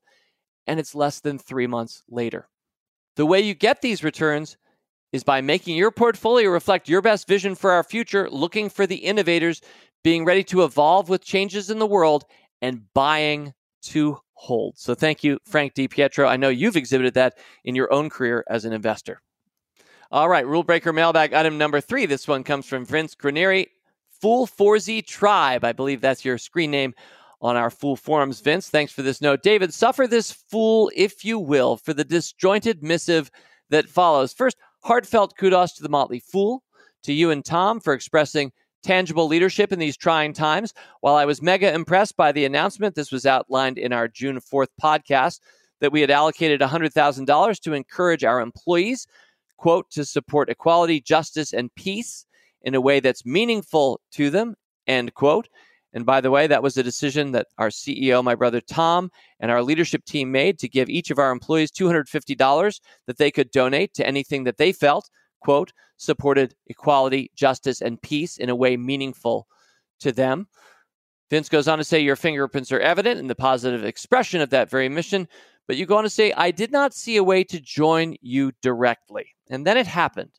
[0.67, 2.47] and it's less than three months later.
[3.17, 4.55] The way you get these returns
[5.15, 8.97] is by making your portfolio reflect your best vision for our future, looking for the
[8.97, 9.61] innovators,
[10.03, 12.25] being ready to evolve with changes in the world,
[12.61, 14.77] and buying to hold.
[14.77, 16.27] So thank you, Frank DiPietro.
[16.27, 19.21] I know you've exhibited that in your own career as an investor.
[20.11, 22.05] All right, rule breaker mailbag item number three.
[22.05, 23.67] This one comes from Vince Granieri,
[24.21, 25.63] Fool 4Z Tribe.
[25.63, 26.93] I believe that's your screen name
[27.41, 28.41] on our Fool forums.
[28.41, 29.43] Vince, thanks for this note.
[29.43, 33.31] David, suffer this fool, if you will, for the disjointed missive
[33.69, 34.33] that follows.
[34.33, 36.61] First, Heartfelt kudos to the Motley Fool,
[37.03, 38.51] to you and Tom for expressing
[38.83, 40.75] tangible leadership in these trying times.
[41.01, 44.67] While I was mega impressed by the announcement, this was outlined in our June 4th
[44.79, 45.39] podcast,
[45.81, 49.07] that we had allocated $100,000 to encourage our employees,
[49.57, 52.27] quote, to support equality, justice, and peace
[52.61, 55.49] in a way that's meaningful to them, end quote.
[55.95, 59.49] And by the way, that was a decision that our CEO, my brother Tom, and
[59.49, 63.93] our leadership team made to give each of our employees $250 that they could donate
[63.93, 69.47] to anything that they felt, quote, supported equality, justice, and peace in a way meaningful
[70.01, 70.47] to them.
[71.29, 74.69] Vince goes on to say, Your fingerprints are evident in the positive expression of that
[74.69, 75.29] very mission.
[75.65, 78.51] But you go on to say, I did not see a way to join you
[78.61, 79.27] directly.
[79.49, 80.31] And then it happened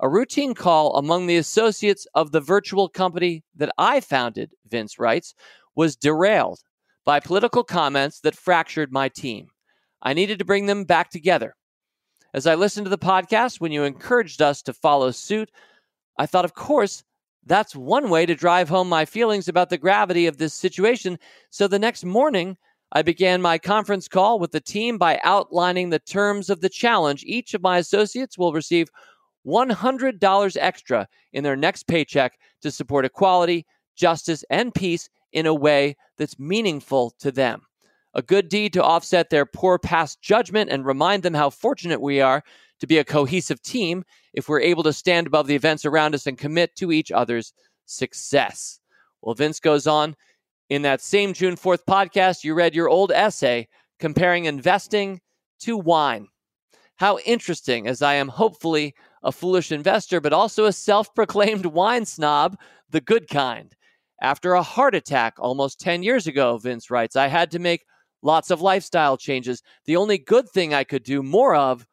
[0.00, 5.34] a routine call among the associates of the virtual company that I founded, Vince writes,
[5.74, 6.60] was derailed
[7.04, 9.48] by political comments that fractured my team.
[10.02, 11.54] I needed to bring them back together.
[12.34, 15.50] As I listened to the podcast, when you encouraged us to follow suit,
[16.18, 17.02] I thought, of course,
[17.46, 21.18] that's one way to drive home my feelings about the gravity of this situation.
[21.50, 22.56] So the next morning,
[22.92, 27.24] I began my conference call with the team by outlining the terms of the challenge.
[27.24, 28.90] Each of my associates will receive
[29.48, 35.96] $100 extra in their next paycheck to support equality, justice, and peace in a way
[36.16, 37.62] that's meaningful to them.
[38.14, 42.20] A good deed to offset their poor past judgment and remind them how fortunate we
[42.20, 42.42] are
[42.80, 46.26] to be a cohesive team if we're able to stand above the events around us
[46.26, 47.52] and commit to each other's
[47.86, 48.80] success.
[49.22, 50.16] Well, Vince goes on.
[50.68, 55.20] In that same June 4th podcast, you read your old essay comparing investing
[55.60, 56.28] to wine
[56.96, 62.04] How interesting, as I am hopefully a foolish investor, but also a self proclaimed wine
[62.04, 62.58] snob,
[62.90, 63.74] the good kind.
[64.20, 67.84] After a heart attack almost 10 years ago, Vince writes, I had to make
[68.22, 69.62] lots of lifestyle changes.
[69.84, 71.86] The only good thing I could do more of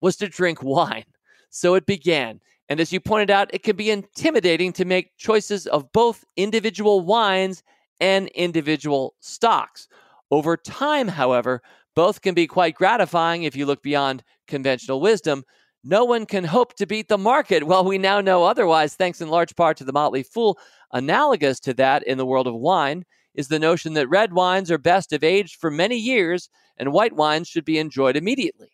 [0.00, 1.04] was to drink wine.
[1.50, 2.40] So it began.
[2.68, 7.00] And as you pointed out, it can be intimidating to make choices of both individual
[7.00, 7.62] wines
[8.00, 9.88] and individual stocks.
[10.30, 11.62] Over time, however,
[11.94, 15.44] both can be quite gratifying if you look beyond conventional wisdom.
[15.84, 17.64] No one can hope to beat the market.
[17.64, 20.58] Well, we now know otherwise, thanks in large part to the Motley Fool.
[20.92, 24.78] Analogous to that in the world of wine is the notion that red wines are
[24.78, 28.70] best if aged for many years and white wines should be enjoyed immediately.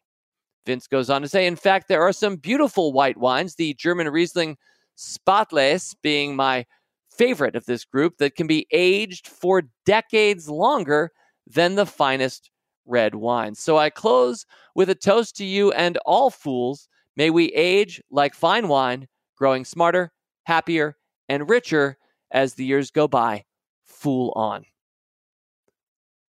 [0.66, 4.09] Vince goes on to say, in fact, there are some beautiful white wines, the German
[4.09, 4.59] Riesling
[4.99, 6.66] Spätlese being my
[7.11, 11.11] favorite of this group, that can be aged for decades longer
[11.47, 12.51] than the finest
[12.85, 13.61] red wines.
[13.61, 14.44] So I close
[14.75, 16.88] with a toast to you and all fools.
[17.18, 20.12] May we age like fine wine, growing smarter,
[20.44, 20.96] happier,
[21.28, 21.98] and richer
[22.31, 23.44] as the years go by.
[23.85, 24.64] Fool on.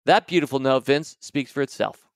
[0.05, 2.07] That beautiful note, Vince, speaks for itself.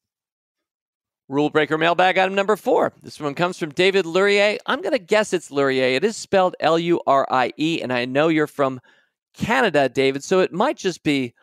[1.27, 2.93] Rule breaker mailbag item number four.
[3.01, 4.59] This one comes from David Lurie.
[4.67, 5.95] I'm going to guess it's Lurie.
[5.95, 8.79] It is spelled L U R I E, and I know you're from
[9.33, 11.33] Canada, David, so it might just be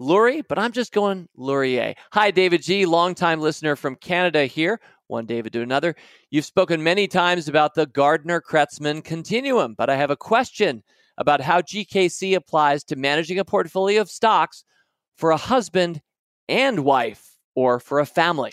[0.00, 1.94] Lurie, but I'm just going Lurie.
[2.12, 4.80] Hi, David G., longtime listener from Canada here.
[5.12, 5.94] One David to another.
[6.30, 10.82] You've spoken many times about the Gardner Kretzmann continuum, but I have a question
[11.18, 14.64] about how GKC applies to managing a portfolio of stocks
[15.18, 16.00] for a husband
[16.48, 18.52] and wife or for a family.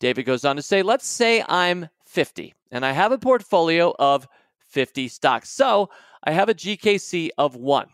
[0.00, 4.26] David goes on to say, let's say I'm 50 and I have a portfolio of
[4.66, 5.50] 50 stocks.
[5.50, 5.88] So
[6.24, 7.86] I have a GKC of one.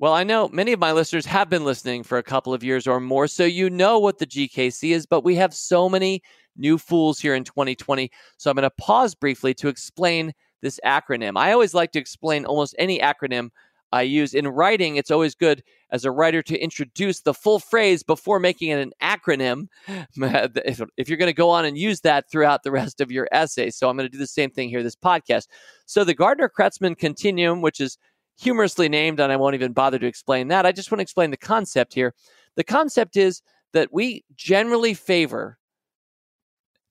[0.00, 2.86] Well, I know many of my listeners have been listening for a couple of years
[2.86, 6.22] or more, so you know what the GKC is, but we have so many
[6.56, 8.10] new fools here in 2020.
[8.38, 10.32] So I'm going to pause briefly to explain
[10.62, 11.36] this acronym.
[11.36, 13.50] I always like to explain almost any acronym
[13.92, 14.32] I use.
[14.32, 18.70] In writing, it's always good as a writer to introduce the full phrase before making
[18.70, 19.66] it an acronym
[20.16, 23.68] if you're going to go on and use that throughout the rest of your essay.
[23.68, 25.48] So I'm going to do the same thing here, this podcast.
[25.84, 27.98] So the Gardner Kretzmann Continuum, which is
[28.40, 30.66] humorously named, and I won't even bother to explain that.
[30.66, 32.14] I just want to explain the concept here.
[32.56, 35.58] The concept is that we generally favor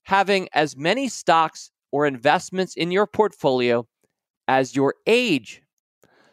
[0.04, 3.88] having as many stocks or investments in your portfolio
[4.48, 5.62] as your age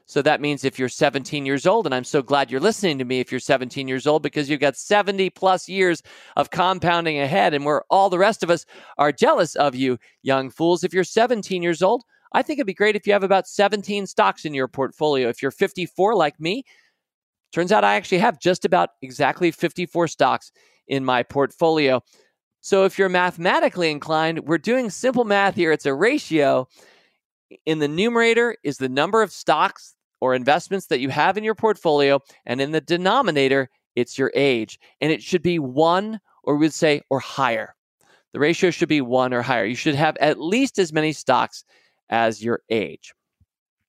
[0.09, 3.05] so that means if you're 17 years old, and I'm so glad you're listening to
[3.05, 6.01] me if you're 17 years old, because you've got 70 plus years
[6.37, 8.65] of compounding ahead, and where all the rest of us
[8.99, 10.85] are jealous of you, young fools.
[10.85, 12.05] If you're 17 years old,
[12.37, 15.31] I think it'd be great if you have about 17 stocks in your portfolio.
[15.31, 16.65] If you're 54 like me,
[17.51, 20.53] turns out I actually have just about exactly 54 stocks
[20.87, 22.03] in my portfolio.
[22.61, 25.73] So if you're mathematically inclined, we're doing simple math here.
[25.73, 26.69] It's a ratio.
[27.65, 31.55] In the numerator is the number of stocks or investments that you have in your
[31.55, 32.21] portfolio.
[32.45, 34.79] And in the denominator, it's your age.
[35.01, 37.75] And it should be one, or we would say, or higher.
[38.35, 39.65] The ratio should be one or higher.
[39.65, 41.65] You should have at least as many stocks
[42.09, 43.13] as your age.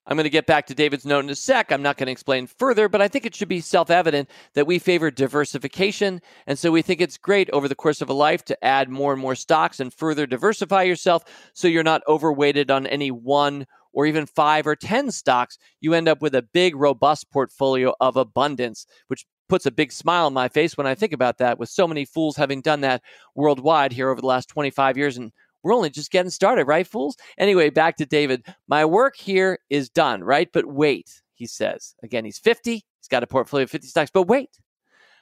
[0.06, 1.70] I'm going to get back to David's note in a sec.
[1.70, 4.66] I'm not going to explain further, but I think it should be self evident that
[4.66, 6.22] we favor diversification.
[6.46, 9.12] And so we think it's great over the course of a life to add more
[9.12, 14.06] and more stocks and further diversify yourself so you're not overweighted on any one or
[14.06, 18.86] even five or 10 stocks, you end up with a big, robust portfolio of abundance,
[19.08, 21.88] which puts a big smile on my face when I think about that, with so
[21.88, 23.02] many fools having done that
[23.34, 25.16] worldwide here over the last 25 years.
[25.16, 27.16] And we're only just getting started, right, fools?
[27.38, 28.46] Anyway, back to David.
[28.68, 30.48] My work here is done, right?
[30.52, 31.94] But wait, he says.
[32.02, 34.58] Again, he's 50, he's got a portfolio of 50 stocks, but wait.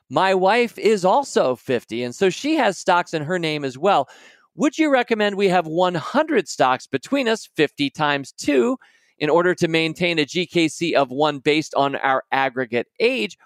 [0.08, 4.08] My wife is also 50, and so she has stocks in her name as well,
[4.56, 8.78] would you recommend we have 100 stocks between us, 50 times two,
[9.18, 13.36] in order to maintain a GKC of one based on our aggregate age?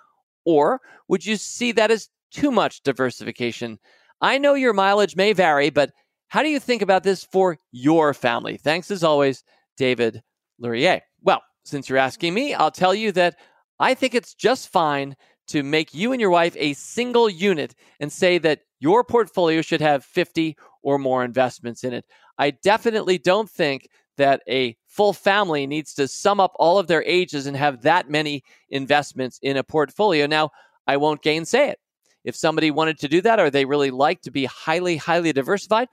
[0.45, 3.79] Or would you see that as too much diversification?
[4.21, 5.91] I know your mileage may vary, but
[6.31, 8.57] how do you think about this for your family?
[8.57, 9.43] Thanks as always,
[9.77, 10.23] David
[10.61, 11.03] Laurier.
[11.23, 13.37] Well, since you're asking me, I'll tell you that
[13.81, 15.17] I think it's just fine
[15.49, 19.81] to make you and your wife a single unit and say that your portfolio should
[19.81, 22.05] have 50 or more investments in it.
[22.39, 27.03] I definitely don't think that a full family needs to sum up all of their
[27.03, 30.29] ages and have that many investments in a portfolio.
[30.29, 30.51] Now,
[30.87, 31.81] I won't gainsay it.
[32.23, 35.89] If somebody wanted to do that or they really like to be highly, highly diversified,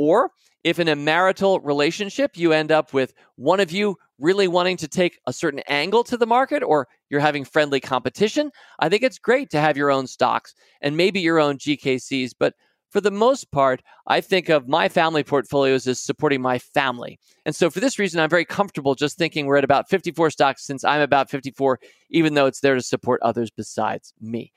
[0.00, 0.30] or
[0.64, 4.88] if in a marital relationship you end up with one of you really wanting to
[4.88, 9.18] take a certain angle to the market or you're having friendly competition, I think it's
[9.18, 12.32] great to have your own stocks and maybe your own GKCs.
[12.38, 12.54] But
[12.90, 17.18] for the most part, I think of my family portfolios as supporting my family.
[17.44, 20.64] And so for this reason, I'm very comfortable just thinking we're at about 54 stocks
[20.64, 21.78] since I'm about 54,
[22.08, 24.50] even though it's there to support others besides me.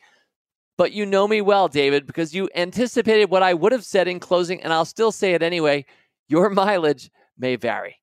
[0.77, 4.19] But you know me well, David, because you anticipated what I would have said in
[4.19, 5.85] closing, and I'll still say it anyway.
[6.27, 7.99] Your mileage may vary.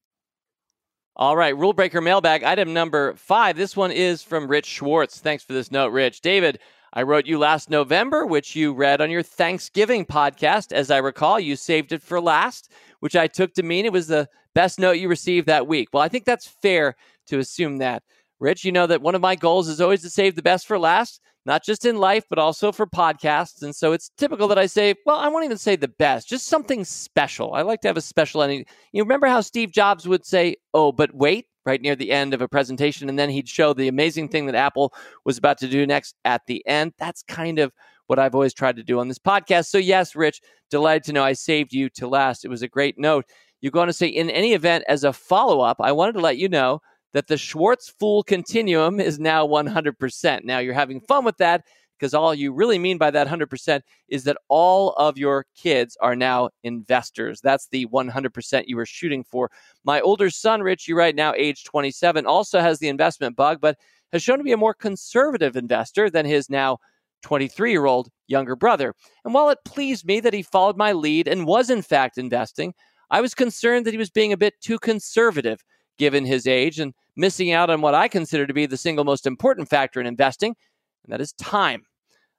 [1.16, 3.56] All right, rule breaker mailbag item number five.
[3.56, 5.18] This one is from Rich Schwartz.
[5.18, 6.20] Thanks for this note, Rich.
[6.20, 6.60] David,
[6.92, 10.72] I wrote you last November, which you read on your Thanksgiving podcast.
[10.72, 14.06] As I recall, you saved it for last, which I took to mean it was
[14.06, 15.88] the best note you received that week.
[15.92, 16.96] Well, I think that's fair
[17.26, 18.02] to assume that.
[18.38, 20.78] Rich, you know that one of my goals is always to save the best for
[20.78, 23.62] last, not just in life, but also for podcasts.
[23.62, 26.46] And so it's typical that I say, well, I won't even say the best, just
[26.46, 27.54] something special.
[27.54, 28.66] I like to have a special ending.
[28.92, 32.42] You remember how Steve Jobs would say, oh, but wait, right near the end of
[32.42, 34.92] a presentation, and then he'd show the amazing thing that Apple
[35.24, 36.92] was about to do next at the end.
[36.98, 37.72] That's kind of
[38.06, 39.66] what I've always tried to do on this podcast.
[39.66, 42.44] So, yes, Rich, delighted to know I saved you to last.
[42.44, 43.24] It was a great note.
[43.60, 46.38] You're going to say, in any event, as a follow up, I wanted to let
[46.38, 46.80] you know
[47.12, 50.44] that the Schwartz Fool Continuum is now 100%.
[50.44, 51.64] Now, you're having fun with that
[52.00, 56.16] because all you really mean by that 100% is that all of your kids are
[56.16, 57.40] now investors.
[57.42, 59.50] That's the 100% you were shooting for.
[59.84, 63.76] My older son, Rich, you right now, age 27, also has the investment bug, but
[64.12, 66.78] has shown to be a more conservative investor than his now
[67.22, 68.94] 23 year old younger brother.
[69.24, 72.72] And while it pleased me that he followed my lead and was in fact investing,
[73.10, 75.62] I was concerned that he was being a bit too conservative
[76.00, 79.26] given his age and missing out on what I consider to be the single most
[79.26, 80.56] important factor in investing,
[81.04, 81.82] and that is time.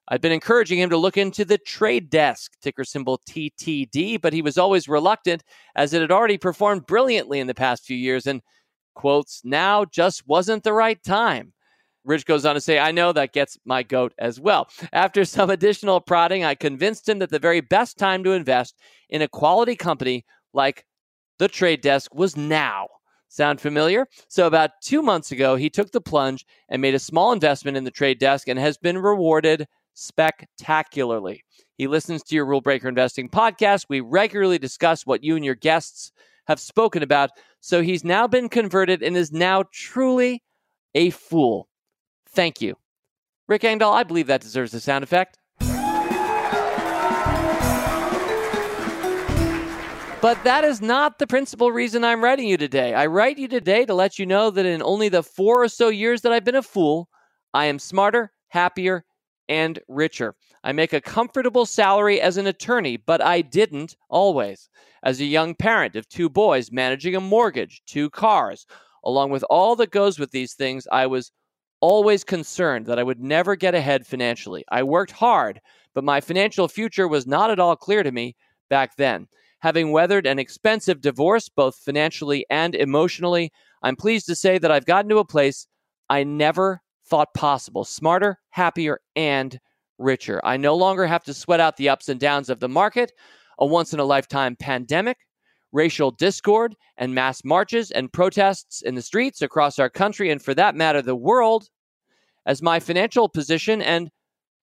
[0.08, 4.42] I've been encouraging him to look into the trade desk, ticker symbol TTD, but he
[4.42, 5.44] was always reluctant
[5.76, 8.42] as it had already performed brilliantly in the past few years and,
[8.96, 11.54] quotes, now just wasn't the right time.
[12.04, 14.70] Rich goes on to say, I know that gets my goat as well.
[14.92, 18.76] After some additional prodding, I convinced him that the very best time to invest
[19.12, 20.84] in a quality company like
[21.38, 22.88] the trade desk was now.
[23.32, 24.08] Sound familiar?
[24.28, 27.86] So, about two months ago, he took the plunge and made a small investment in
[27.86, 31.42] the trade desk and has been rewarded spectacularly.
[31.78, 33.86] He listens to your Rule Breaker Investing podcast.
[33.88, 36.12] We regularly discuss what you and your guests
[36.48, 37.30] have spoken about.
[37.62, 40.44] So he's now been converted and is now truly
[40.94, 41.70] a fool.
[42.28, 42.76] Thank you.
[43.48, 45.38] Rick Engdahl, I believe that deserves a sound effect.
[50.22, 52.94] But that is not the principal reason I'm writing you today.
[52.94, 55.90] I write you today to let you know that in only the four or so
[55.90, 57.10] years that I've been a fool,
[57.56, 59.04] I am smarter, happier,
[59.50, 60.36] and richer.
[60.64, 64.70] I make a comfortable salary as an attorney, but I didn't always.
[65.02, 68.68] As a young parent of two boys managing a mortgage, two cars,
[69.04, 71.32] along with all that goes with these things, I was
[71.80, 74.66] always concerned that I would never get ahead financially.
[74.70, 75.62] I worked hard,
[75.96, 78.36] but my financial future was not at all clear to me
[78.70, 79.28] back then.
[79.62, 83.52] Having weathered an expensive divorce, both financially and emotionally,
[83.84, 85.68] I'm pleased to say that I've gotten to a place
[86.10, 89.60] I never thought possible smarter, happier, and
[90.00, 90.42] richer.
[90.44, 93.12] I no longer have to sweat out the ups and downs of the market,
[93.60, 95.18] a once in a lifetime pandemic,
[95.72, 100.56] racial discord, and mass marches and protests in the streets across our country, and for
[100.56, 101.70] that matter, the world,
[102.48, 104.10] as my financial position and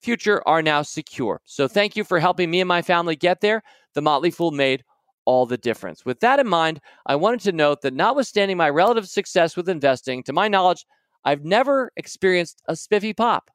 [0.02, 1.40] future are now secure.
[1.44, 3.62] So thank you for helping me and my family get there.
[3.94, 4.84] The Motley Fool made
[5.24, 6.04] all the difference.
[6.04, 10.22] With that in mind, I wanted to note that notwithstanding my relative success with investing,
[10.24, 10.86] to my knowledge,
[11.24, 13.50] I've never experienced a spiffy pop.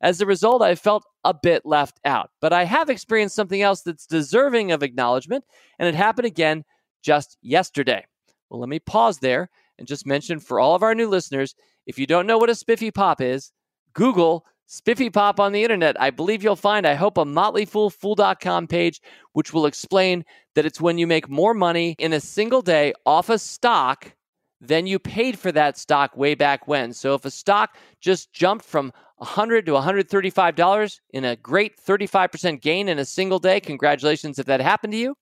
[0.00, 2.30] As a result, I felt a bit left out.
[2.40, 5.44] But I have experienced something else that's deserving of acknowledgement,
[5.78, 6.64] and it happened again
[7.02, 8.04] just yesterday.
[8.50, 11.54] Well, let me pause there and just mention for all of our new listeners
[11.86, 13.50] if you don't know what a spiffy pop is,
[13.94, 15.98] Google Spiffy Pop on the internet.
[15.98, 19.00] I believe you'll find, I hope, a motleyfoolfool.com page
[19.32, 23.30] which will explain that it's when you make more money in a single day off
[23.30, 24.12] a stock
[24.60, 26.92] than you paid for that stock way back when.
[26.92, 32.60] So if a stock just jumped from 100 to 135 dollars in a great 35%
[32.60, 35.14] gain in a single day, congratulations if that happened to you.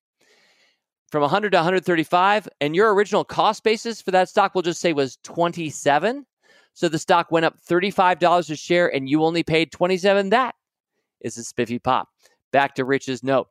[1.13, 4.93] From 100 to 135 and your original cost basis for that stock we'll just say
[4.93, 6.27] was 27.
[6.77, 10.55] So the stock went up $35 a share and you only paid 27 that
[11.23, 12.11] is a spiffy pop.
[12.53, 13.49] Back to Rich's note.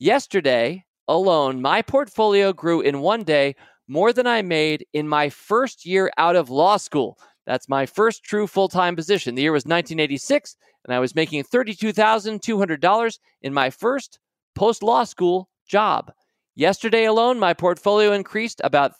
[0.00, 3.54] Yesterday alone, my portfolio grew in one day
[3.86, 7.20] more than I made in my first year out of law school.
[7.46, 9.36] That's my first true full time position.
[9.36, 14.18] The year was 1986, and I was making $32,200 in my first
[14.56, 16.12] post law school job.
[16.56, 18.98] Yesterday alone, my portfolio increased about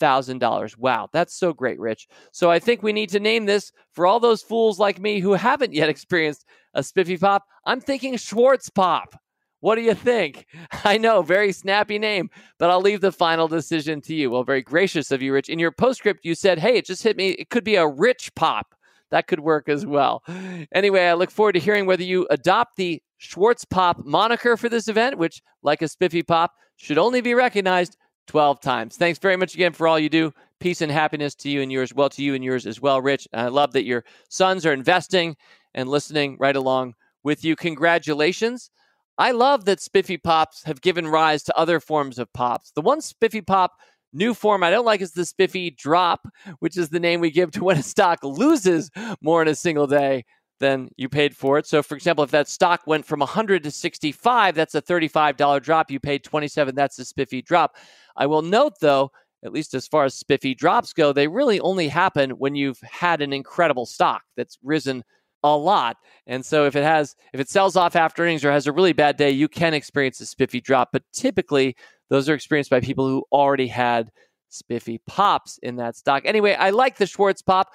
[0.00, 0.76] $34,000.
[0.76, 2.08] Wow, that's so great, Rich.
[2.32, 5.32] So I think we need to name this for all those fools like me who
[5.34, 6.44] haven't yet experienced
[6.74, 7.44] a spiffy pop.
[7.64, 9.18] I'm thinking Schwartz pop.
[9.60, 10.46] What do you think?
[10.84, 14.30] I know, very snappy name, but I'll leave the final decision to you.
[14.30, 15.48] Well, very gracious of you, Rich.
[15.48, 17.30] In your postscript, you said, hey, it just hit me.
[17.30, 18.74] It could be a rich pop.
[19.10, 20.22] That could work as well.
[20.72, 24.88] Anyway, I look forward to hearing whether you adopt the Schwartz Pop moniker for this
[24.88, 27.96] event, which, like a spiffy pop, should only be recognized
[28.26, 28.96] 12 times.
[28.96, 30.32] Thanks very much again for all you do.
[30.60, 31.94] Peace and happiness to you and yours.
[31.94, 33.28] Well, to you and yours as well, Rich.
[33.32, 35.36] I love that your sons are investing
[35.74, 37.56] and listening right along with you.
[37.56, 38.70] Congratulations.
[39.18, 42.72] I love that Spiffy Pops have given rise to other forms of pops.
[42.72, 43.72] The one Spiffy Pop
[44.12, 46.26] new form I don't like is the Spiffy Drop,
[46.58, 49.86] which is the name we give to when a stock loses more in a single
[49.86, 50.24] day
[50.58, 51.66] than you paid for it.
[51.66, 55.90] So, for example, if that stock went from 100 to 65, that's a $35 drop.
[55.90, 57.76] You paid 27, that's a spiffy drop.
[58.16, 59.10] I will note, though,
[59.44, 63.22] at least as far as spiffy drops go, they really only happen when you've had
[63.22, 65.04] an incredible stock that's risen
[65.44, 65.96] a lot.
[66.26, 68.92] And so if it has if it sells off after earnings or has a really
[68.92, 71.76] bad day, you can experience a spiffy drop, but typically
[72.10, 74.10] those are experienced by people who already had
[74.48, 76.22] spiffy pops in that stock.
[76.24, 77.68] Anyway, I like the Schwartz pop.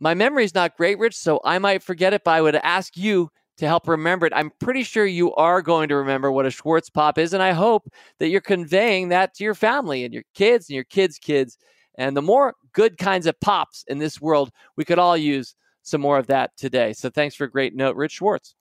[0.00, 2.96] My memory is not great, Rich, so I might forget it, but I would ask
[2.96, 4.32] you to help remember it.
[4.34, 7.52] I'm pretty sure you are going to remember what a Schwartz pop is, and I
[7.52, 7.86] hope
[8.18, 11.58] that you're conveying that to your family and your kids and your kids' kids.
[11.98, 16.00] And the more good kinds of pops in this world, we could all use some
[16.00, 16.94] more of that today.
[16.94, 18.54] So thanks for a great note, Rich Schwartz.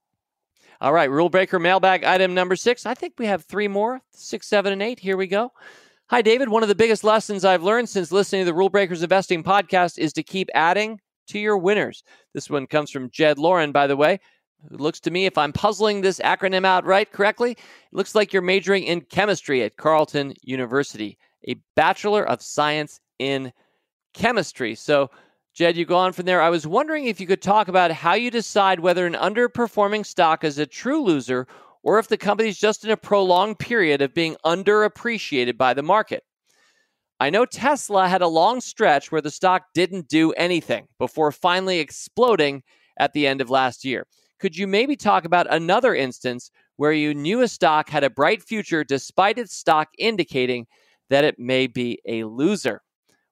[0.82, 2.86] All right, rule breaker mailbag item number six.
[2.86, 5.00] I think we have three more six, seven, and eight.
[5.00, 5.54] Here we go.
[6.10, 6.50] Hi, David.
[6.50, 9.98] One of the biggest lessons I've learned since listening to the Rule Breakers Investing podcast
[9.98, 11.00] is to keep adding
[11.30, 12.04] to your winners.
[12.34, 14.20] This one comes from Jed Lauren, by the way.
[14.72, 17.58] It looks to me, if I'm puzzling this acronym out right correctly, it
[17.94, 21.18] looks like you're majoring in chemistry at Carleton University,
[21.48, 23.54] a Bachelor of Science in
[24.14, 24.76] Chemistry.
[24.76, 25.10] So,
[25.54, 26.42] Jed, you go on from there.
[26.42, 30.44] I was wondering if you could talk about how you decide whether an underperforming stock
[30.44, 31.48] is a true loser
[31.84, 36.24] or if the company's just in a prolonged period of being underappreciated by the market.
[37.22, 41.80] I know Tesla had a long stretch where the stock didn't do anything before finally
[41.80, 42.64] exploding
[42.98, 44.08] at the end of last year.
[44.40, 48.42] Could you maybe talk about another instance where you knew a stock had a bright
[48.42, 50.66] future despite its stock indicating
[51.10, 52.82] that it may be a loser?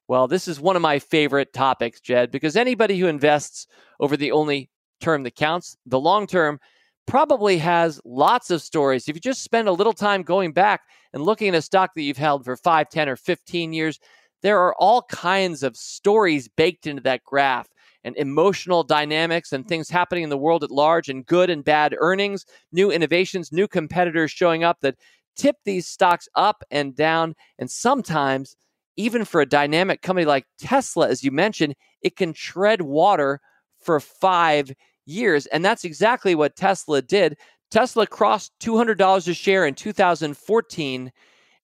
[0.10, 3.68] Well, this is one of my favorite topics, Jed, because anybody who invests
[4.02, 4.70] over the only
[5.00, 6.60] term that counts, the long term,
[7.08, 9.08] probably has lots of stories.
[9.08, 10.82] If you just spend a little time going back
[11.14, 14.00] and looking at a stock that you've held for 5, 10, or 15 years,
[14.44, 17.68] there are all kinds of stories baked into that graph
[18.04, 21.96] and emotional dynamics and things happening in the world at large and good and bad
[21.98, 24.96] earnings, new innovations, new competitors showing up that
[25.36, 27.36] tip these stocks up and down.
[27.58, 28.56] And sometimes,
[28.98, 33.40] even for a dynamic company like Tesla, as you mentioned, it can tread water
[33.80, 34.72] for five
[35.08, 35.46] years.
[35.48, 37.38] And that's exactly what Tesla did.
[37.72, 41.12] Tesla crossed $200 a share in 2014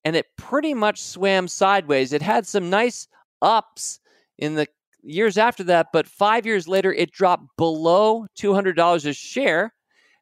[0.05, 2.13] and it pretty much swam sideways.
[2.13, 3.07] It had some nice
[3.41, 3.99] ups
[4.37, 4.67] in the
[5.01, 9.73] years after that, but five years later, it dropped below $200 a share.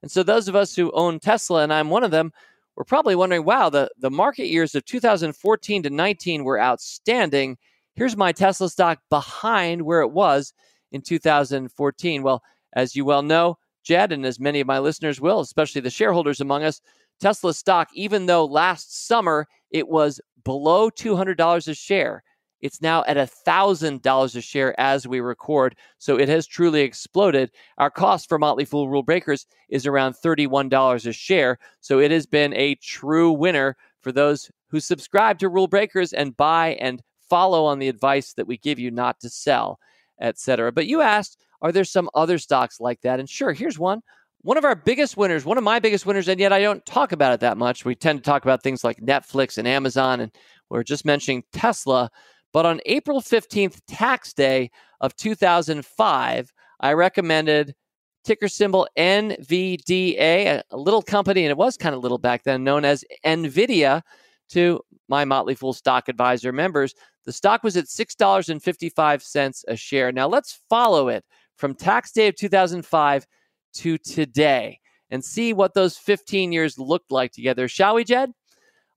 [0.01, 2.31] And so, those of us who own Tesla, and I'm one of them,
[2.75, 7.57] we're probably wondering wow, the, the market years of 2014 to 19 were outstanding.
[7.95, 10.53] Here's my Tesla stock behind where it was
[10.91, 12.23] in 2014.
[12.23, 12.41] Well,
[12.73, 16.41] as you well know, Jed, and as many of my listeners will, especially the shareholders
[16.41, 16.81] among us,
[17.19, 22.23] Tesla stock, even though last summer it was below $200 a share,
[22.61, 25.75] it's now at $1,000 a share as we record.
[25.97, 27.51] So it has truly exploded.
[27.77, 31.57] Our cost for Motley Fool Rule Breakers is around $31 a share.
[31.79, 36.37] So it has been a true winner for those who subscribe to Rule Breakers and
[36.37, 39.79] buy and follow on the advice that we give you not to sell,
[40.19, 40.71] etc.
[40.71, 43.19] But you asked, are there some other stocks like that?
[43.19, 44.01] And sure, here's one.
[44.43, 47.11] One of our biggest winners, one of my biggest winners, and yet I don't talk
[47.11, 47.85] about it that much.
[47.85, 50.31] We tend to talk about things like Netflix and Amazon, and
[50.69, 52.09] we're just mentioning Tesla.
[52.51, 57.75] But on April 15th, tax day of 2005, I recommended
[58.23, 62.83] ticker symbol NVDA, a little company, and it was kind of little back then, known
[62.83, 64.01] as NVIDIA,
[64.49, 66.93] to my Motley Fool Stock Advisor members.
[67.25, 70.11] The stock was at $6.55 a share.
[70.11, 71.23] Now let's follow it
[71.61, 73.27] from tax day of 2005
[73.75, 74.79] to today
[75.11, 77.67] and see what those 15 years looked like together.
[77.67, 78.31] Shall we, Jed?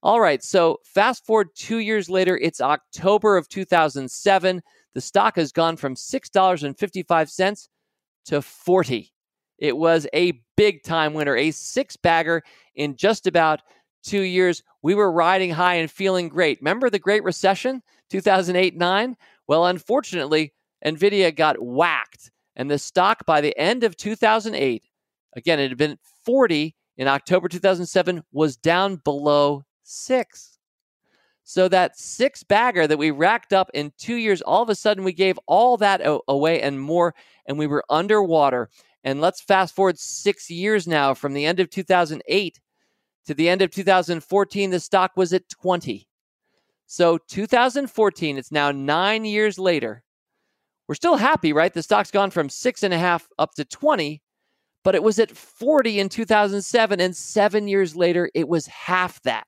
[0.01, 4.61] All right, so fast forward two years later, it's October of 2007.
[4.95, 7.67] The stock has gone from $6.55
[8.25, 9.13] to 40.
[9.59, 12.43] It was a big time winner, a six bagger
[12.73, 13.61] in just about
[14.03, 14.63] two years.
[14.81, 16.59] We were riding high and feeling great.
[16.61, 19.17] Remember the Great Recession, 2008 9?
[19.47, 20.53] Well, unfortunately,
[20.83, 24.83] NVIDIA got whacked and the stock by the end of 2008,
[25.35, 30.57] again, it had been 40 in October 2007 was down below six.
[31.43, 35.03] So that six bagger that we racked up in two years, all of a sudden
[35.03, 37.13] we gave all that away and more,
[37.45, 38.69] and we were underwater.
[39.03, 42.59] And let's fast forward six years now from the end of 2008
[43.25, 46.07] to the end of 2014, the stock was at 20.
[46.85, 50.03] So 2014, it's now nine years later.
[50.87, 51.73] We're still happy, right?
[51.73, 54.21] The stock's gone from six and a half up to 20,
[54.83, 56.99] but it was at 40 in 2007.
[56.99, 59.45] And seven years later, it was half that.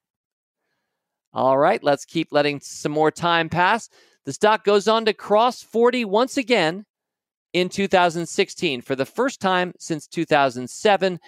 [1.33, 3.89] All right, let's keep letting some more time pass.
[4.25, 6.85] The stock goes on to cross 40 once again
[7.53, 11.19] in 2016 for the first time since 2007.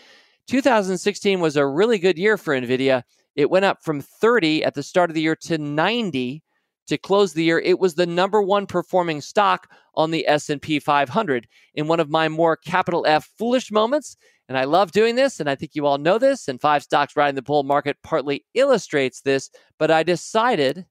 [0.47, 3.03] 2016 was a really good year for Nvidia.
[3.35, 6.43] It went up from 30 at the start of the year to 90
[6.89, 7.59] to close the year.
[7.59, 12.27] It was the number one performing stock on the S&P 500 in one of my
[12.27, 14.17] more capital F foolish moments.
[14.47, 16.47] And I love doing this, and I think you all know this.
[16.47, 19.49] And five stocks riding the bull market partly illustrates this.
[19.77, 20.85] But I decided,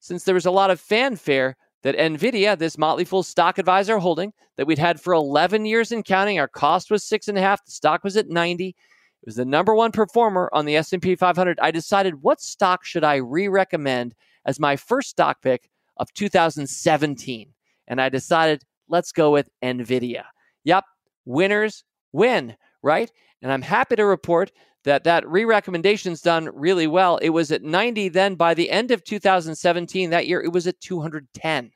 [0.00, 4.32] since there was a lot of fanfare, that NVIDIA, this Motley Fool stock advisor holding
[4.56, 7.64] that we'd had for 11 years and counting, our cost was six and a half,
[7.64, 8.74] the stock was at 90
[9.22, 11.58] it was the number one performer on the S&P 500.
[11.60, 14.14] I decided what stock should I re-recommend
[14.46, 15.68] as my first stock pick
[15.98, 17.52] of 2017.
[17.88, 20.24] And I decided let's go with Nvidia.
[20.64, 20.84] Yep,
[21.24, 23.10] winners win, right?
[23.42, 24.52] And I'm happy to report
[24.84, 27.18] that that re-recommendation's done really well.
[27.18, 30.80] It was at 90 then by the end of 2017 that year it was at
[30.80, 31.72] 210.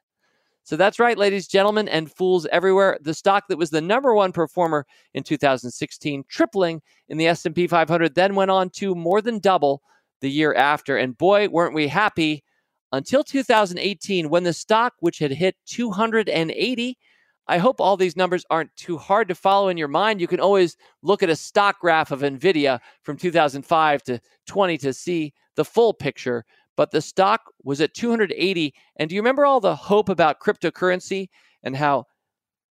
[0.63, 2.99] So that's right, ladies, and gentlemen, and fools everywhere.
[3.01, 8.15] The stock that was the number one performer in 2016, tripling in the S&P 500,
[8.15, 9.83] then went on to more than double
[10.21, 10.97] the year after.
[10.97, 12.45] And boy, weren't we happy
[12.93, 16.99] until 2018 when the stock, which had hit 280,
[17.47, 20.21] I hope all these numbers aren't too hard to follow in your mind.
[20.21, 24.93] You can always look at a stock graph of NVIDIA from 2005 to 20 to
[24.93, 26.45] see the full picture
[26.81, 28.75] but the stock was at 280.
[28.97, 31.29] And do you remember all the hope about cryptocurrency
[31.63, 32.07] and how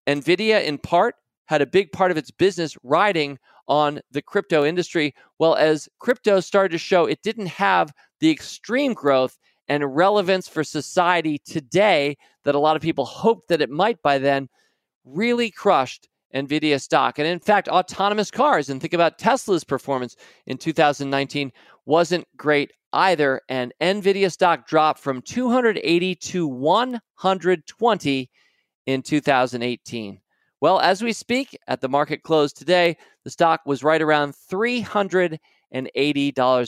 [0.07, 1.15] Nvidia, in part,
[1.47, 3.37] had a big part of its business riding
[3.67, 5.13] on the crypto industry?
[5.39, 7.91] Well, as crypto started to show it didn't have
[8.21, 9.37] the extreme growth
[9.67, 14.17] and relevance for society today that a lot of people hoped that it might by
[14.17, 14.47] then,
[15.05, 17.19] really crushed NVIDIA stock.
[17.19, 20.15] And in fact, autonomous cars, and think about Tesla's performance
[20.45, 21.51] in 2019,
[21.85, 23.41] wasn't great either.
[23.49, 28.29] And NVIDIA stock dropped from 280 to 120
[28.85, 30.19] in 2018.
[30.59, 35.39] Well, as we speak, at the market close today, the stock was right around $380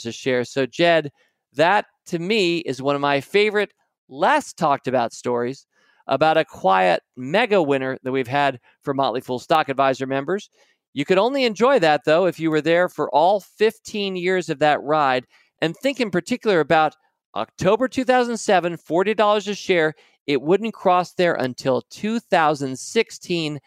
[0.06, 0.46] a share.
[0.46, 1.12] So, Jed,
[1.54, 3.74] that to me is one of my favorite,
[4.08, 5.66] less talked about stories
[6.10, 10.50] about a quiet mega winner that we've had for Motley Fool Stock Advisor members.
[10.94, 14.60] You could only enjoy that, though, if you were there for all 15 years of
[14.60, 15.26] that ride.
[15.62, 16.96] And think in particular about
[17.36, 19.94] October 2007, $40 a share.
[20.26, 23.60] It wouldn't cross there until 2016,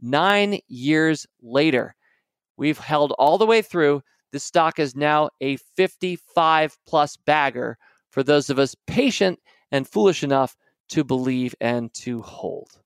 [0.00, 1.96] nine years later.
[2.56, 4.02] We've held all the way through.
[4.32, 7.78] The stock is now a 55 plus bagger
[8.10, 9.38] for those of us patient
[9.70, 10.56] and foolish enough
[10.90, 12.80] to believe and to hold.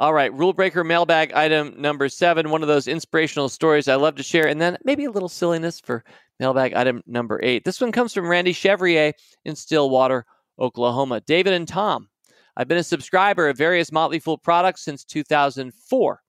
[0.00, 4.14] All right, rule breaker mailbag item number seven, one of those inspirational stories I love
[4.16, 6.04] to share, and then maybe a little silliness for
[6.38, 7.64] mailbag item number eight.
[7.64, 9.12] This one comes from Randy Chevrier
[9.44, 10.24] in Stillwater,
[10.60, 11.20] Oklahoma.
[11.22, 12.08] David and Tom,
[12.56, 16.22] I've been a subscriber of various Motley Fool products since 2004.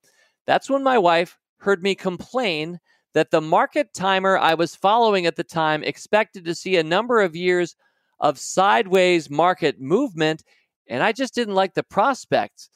[0.48, 2.80] That's when my wife heard me complain
[3.14, 7.22] that the market timer I was following at the time expected to see a number
[7.22, 7.76] of years
[8.20, 10.44] of sideways market movement
[10.90, 12.70] and I just didn't like the prospects.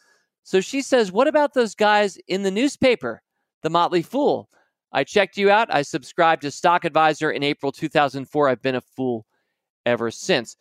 [0.43, 3.21] So she says, What about those guys in the newspaper,
[3.63, 4.49] the Motley Fool?
[4.91, 5.73] I checked you out.
[5.73, 8.47] I subscribed to Stock Advisor in April 2004.
[8.47, 9.25] I've been a fool
[9.85, 10.55] ever since.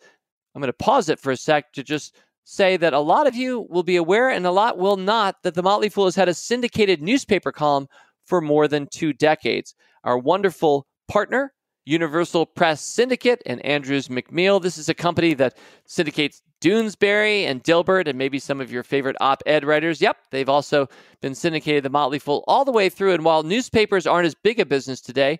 [0.55, 3.35] I'm going to pause it for a sec to just say that a lot of
[3.35, 6.29] you will be aware and a lot will not that the Motley Fool has had
[6.29, 7.87] a syndicated newspaper column
[8.25, 9.75] for more than two decades.
[10.03, 11.53] Our wonderful partner,
[11.85, 14.61] Universal Press Syndicate and Andrews McMeel.
[14.61, 19.17] This is a company that syndicates Doonesbury and Dilbert and maybe some of your favorite
[19.19, 19.99] op ed writers.
[19.99, 20.87] Yep, they've also
[21.21, 23.13] been syndicated, The Motley Fool, all the way through.
[23.13, 25.39] And while newspapers aren't as big a business today,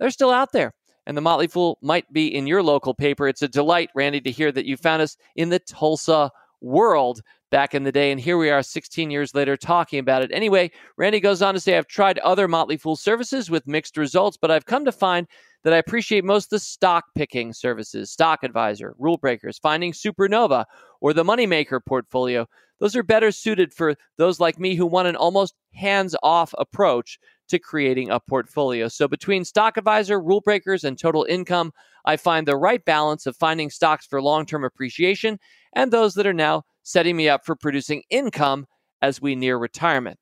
[0.00, 0.74] they're still out there.
[1.06, 3.28] And The Motley Fool might be in your local paper.
[3.28, 6.30] It's a delight, Randy, to hear that you found us in the Tulsa
[6.60, 7.20] world
[7.54, 8.10] back in the day.
[8.10, 10.32] And here we are 16 years later talking about it.
[10.34, 14.36] Anyway, Randy goes on to say, I've tried other Motley Fool services with mixed results,
[14.36, 15.28] but I've come to find
[15.62, 20.64] that I appreciate most the stock picking services, Stock Advisor, Rule Breakers, Finding Supernova,
[21.00, 22.44] or the Moneymaker portfolio.
[22.80, 27.20] Those are better suited for those like me who want an almost hands off approach
[27.50, 28.88] to creating a portfolio.
[28.88, 31.70] So between Stock Advisor, Rule Breakers, and Total Income,
[32.04, 35.38] I find the right balance of finding stocks for long term appreciation
[35.72, 38.66] and those that are now setting me up for producing income
[39.02, 40.18] as we near retirement.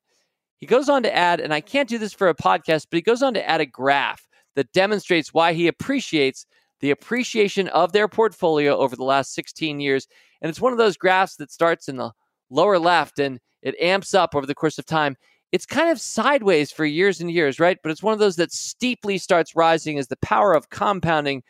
[0.57, 3.01] He goes on to add, and I can't do this for a podcast, but he
[3.01, 6.45] goes on to add a graph that demonstrates why he appreciates
[6.79, 10.07] the appreciation of their portfolio over the last 16 years.
[10.41, 12.11] And it's one of those graphs that starts in the
[12.49, 15.15] lower left and it amps up over the course of time.
[15.53, 17.77] It's kind of sideways for years and years, right?
[17.81, 21.43] But it's one of those that steeply starts rising as the power of compounding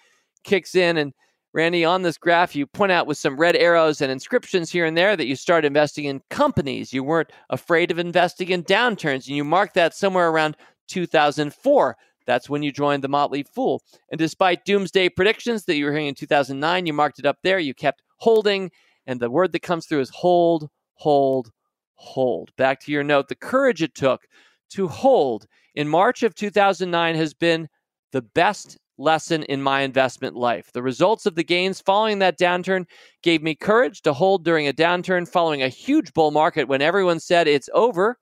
[0.44, 0.98] kicks in.
[0.98, 1.14] And
[1.54, 4.98] Randy, on this graph, you point out with some red arrows and inscriptions here and
[4.98, 6.92] there that you start investing in companies.
[6.92, 11.96] You weren't afraid of investing in downturns, and you marked that somewhere around 2004.
[12.26, 13.84] That's when you joined the Motley Fool.
[14.10, 17.60] And despite doomsday predictions that you were hearing in 2009, you marked it up there.
[17.60, 18.72] You kept holding,
[19.06, 21.52] and the word that comes through is hold, hold,
[21.94, 22.50] hold.
[22.58, 24.26] Back to your note, the courage it took
[24.72, 25.46] to hold
[25.76, 27.68] in March of 2009 has been
[28.12, 30.72] the best lesson in my investment life.
[30.72, 32.86] The results of the gains following that downturn
[33.22, 37.20] gave me courage to hold during a downturn following a huge bull market when everyone
[37.20, 38.18] said it's over.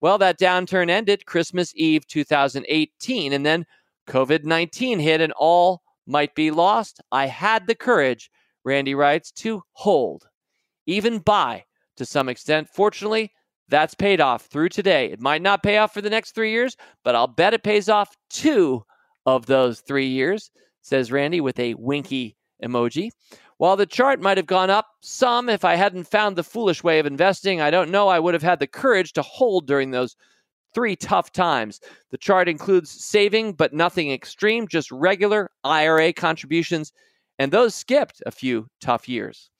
[0.00, 3.66] Well, that downturn ended Christmas Eve 2018, and then
[4.08, 7.00] COVID 19 hit, and all might be lost.
[7.12, 8.30] I had the courage,
[8.64, 10.28] Randy writes, to hold,
[10.86, 11.64] even buy
[11.96, 12.68] to some extent.
[12.72, 13.32] Fortunately,
[13.68, 15.10] that's paid off through today.
[15.10, 17.88] It might not pay off for the next three years, but I'll bet it pays
[17.88, 18.84] off two
[19.36, 20.50] of those three years,
[20.82, 23.10] says Randy with a winky emoji.
[23.58, 26.98] While the chart might have gone up some if I hadn't found the foolish way
[26.98, 30.16] of investing, I don't know I would have had the courage to hold during those
[30.74, 31.80] three tough times.
[32.10, 36.92] The chart includes saving, but nothing extreme, just regular IRA contributions,
[37.38, 39.50] and those skipped a few tough years.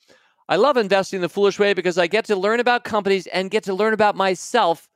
[0.48, 3.64] I love investing the foolish way because I get to learn about companies and get
[3.64, 4.88] to learn about myself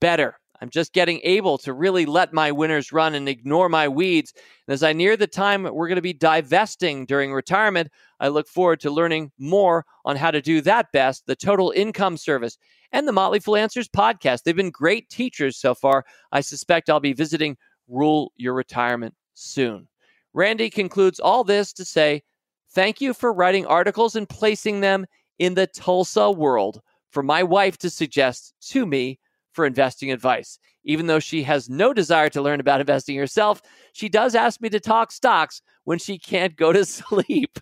[0.00, 0.38] better.
[0.60, 4.32] I'm just getting able to really let my winners run and ignore my weeds.
[4.66, 7.90] And as I near the time we're going to be divesting during retirement,
[8.20, 12.16] I look forward to learning more on how to do that best, the Total Income
[12.16, 12.58] Service,
[12.92, 14.42] and the Motley Fool Answers podcast.
[14.42, 16.04] They've been great teachers so far.
[16.32, 17.56] I suspect I'll be visiting
[17.88, 19.88] Rule Your Retirement soon.
[20.32, 22.22] Randy concludes all this to say,
[22.70, 25.06] Thank you for writing articles and placing them
[25.38, 26.80] in the Tulsa world
[27.10, 29.18] for my wife to suggest to me
[29.56, 30.58] for investing advice.
[30.84, 33.60] Even though she has no desire to learn about investing herself,
[33.92, 37.58] she does ask me to talk stocks when she can't go to sleep.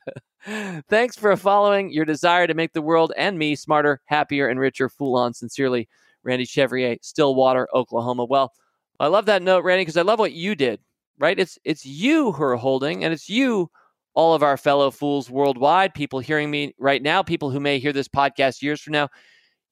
[0.90, 4.90] Thanks for following your desire to make the world and me smarter, happier, and richer.
[4.90, 5.32] Fool on.
[5.32, 5.88] Sincerely,
[6.22, 8.26] Randy Chevrier, Stillwater, Oklahoma.
[8.26, 8.52] Well,
[9.00, 10.80] I love that note, Randy, because I love what you did,
[11.18, 11.38] right?
[11.38, 13.70] It's it's you who are holding, and it's you,
[14.14, 17.92] all of our fellow fools worldwide, people hearing me right now, people who may hear
[17.92, 19.08] this podcast years from now.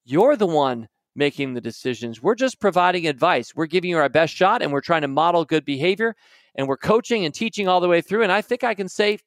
[0.05, 2.21] You're the one making the decisions.
[2.21, 3.55] We're just providing advice.
[3.55, 6.15] We're giving you our best shot and we're trying to model good behavior
[6.55, 8.23] and we're coaching and teaching all the way through.
[8.23, 9.19] And I think I can say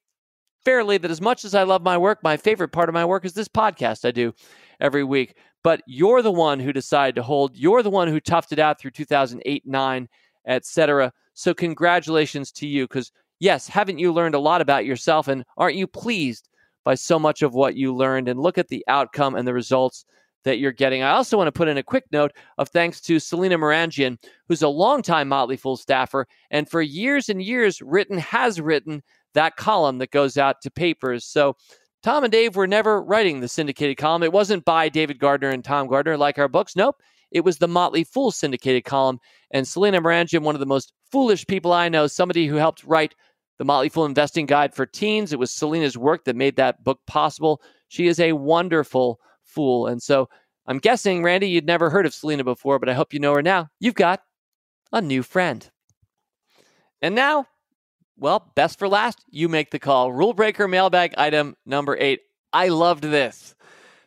[0.64, 3.24] fairly that as much as I love my work, my favorite part of my work
[3.24, 4.34] is this podcast I do
[4.80, 5.36] every week.
[5.62, 7.56] But you're the one who decided to hold.
[7.56, 10.08] You're the one who toughed it out through 2008, 9,
[10.46, 11.12] etc.
[11.34, 13.10] So congratulations to you because
[13.40, 16.48] yes, haven't you learned a lot about yourself and aren't you pleased
[16.84, 20.04] by so much of what you learned and look at the outcome and the results
[20.46, 21.02] that you're getting.
[21.02, 24.16] I also want to put in a quick note of thanks to Selena Maranjian,
[24.48, 29.02] who's a longtime Motley Fool staffer and for years and years written, has written
[29.34, 31.24] that column that goes out to papers.
[31.24, 31.56] So
[32.04, 34.22] Tom and Dave were never writing the syndicated column.
[34.22, 36.76] It wasn't by David Gardner and Tom Gardner like our books.
[36.76, 36.96] Nope.
[37.32, 39.18] It was the Motley Fool syndicated column.
[39.50, 43.16] And Selena Maranjian, one of the most foolish people I know, somebody who helped write
[43.58, 45.32] the Motley Fool Investing Guide for Teens.
[45.32, 47.60] It was Selena's work that made that book possible.
[47.88, 49.18] She is a wonderful
[49.56, 49.86] fool.
[49.86, 50.28] And so
[50.66, 53.42] I'm guessing, Randy, you'd never heard of Selena before, but I hope you know her
[53.42, 53.68] now.
[53.80, 54.20] You've got
[54.92, 55.68] a new friend.
[57.00, 57.46] And now,
[58.18, 60.12] well, best for last, you make the call.
[60.12, 62.20] Rule breaker mailbag item number eight.
[62.52, 63.54] I loved this.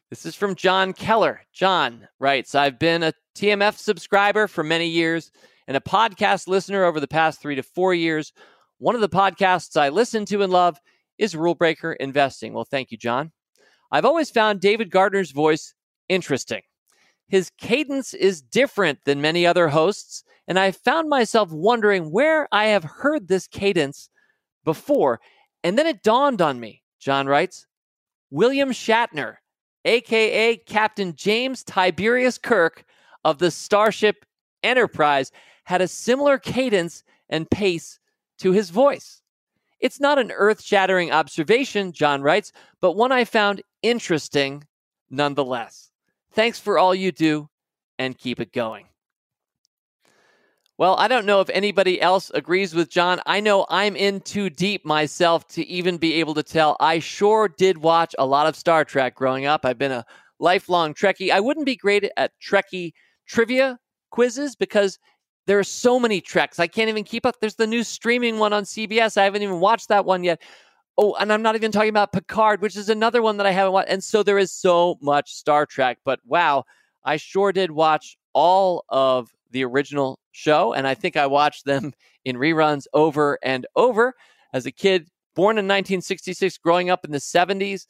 [0.10, 1.42] This is from John Keller.
[1.52, 5.32] John writes I've been a TMF subscriber for many years
[5.68, 8.34] and a podcast listener over the past three to four years.
[8.80, 10.80] One of the podcasts I listen to and love
[11.18, 12.54] is Rule Breaker Investing.
[12.54, 13.32] Well, thank you, John.
[13.92, 15.74] I've always found David Gardner's voice
[16.08, 16.62] interesting.
[17.28, 22.66] His cadence is different than many other hosts, and I found myself wondering where I
[22.66, 24.10] have heard this cadence
[24.66, 25.20] before.
[25.64, 27.68] And then it dawned on me, John writes,
[28.32, 29.38] William Shatner,
[29.86, 32.84] aka Captain James Tiberius Kirk
[33.24, 34.26] of the Starship
[34.64, 35.32] Enterprise,
[35.66, 38.00] had a similar cadence and pace
[38.40, 39.22] to his voice.
[39.80, 44.64] It's not an earth shattering observation, John writes, but one I found interesting
[45.10, 45.92] nonetheless.
[46.34, 47.50] Thanks for all you do
[47.98, 48.86] and keep it going.
[50.78, 53.20] Well, I don't know if anybody else agrees with John.
[53.26, 56.78] I know I'm in too deep myself to even be able to tell.
[56.80, 59.66] I sure did watch a lot of Star Trek growing up.
[59.66, 60.06] I've been a
[60.40, 61.32] lifelong Trekkie.
[61.32, 62.94] I wouldn't be great at Trekkie
[63.28, 63.78] trivia
[64.10, 64.98] quizzes because
[65.48, 66.60] there are so many Treks.
[66.60, 67.36] I can't even keep up.
[67.42, 69.18] There's the new streaming one on CBS.
[69.18, 70.42] I haven't even watched that one yet.
[71.02, 73.72] Oh, and I'm not even talking about Picard, which is another one that I haven't
[73.72, 73.90] watched.
[73.90, 76.00] And so there is so much Star Trek.
[76.04, 76.66] But wow,
[77.06, 81.94] I sure did watch all of the original show, and I think I watched them
[82.26, 84.14] in reruns over and over
[84.52, 87.86] as a kid born in 1966, growing up in the 70s.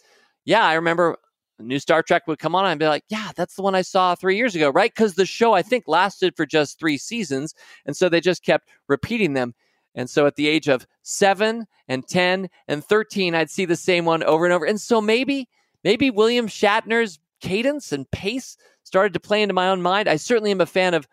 [0.46, 1.18] Yeah, I remember
[1.58, 3.82] new Star Trek would come on and I'd be like, yeah, that's the one I
[3.82, 4.94] saw three years ago, right?
[4.94, 7.56] Because the show, I think, lasted for just three seasons.
[7.88, 9.56] And so they just kept repeating them.
[9.96, 14.06] And so at the age of seven and 10 and 13, I'd see the same
[14.06, 14.66] one over and over.
[14.66, 15.50] And so maybe,
[15.84, 20.08] maybe William Shatner's cadence and pace started to play into my own mind.
[20.08, 21.08] I certainly am a fan of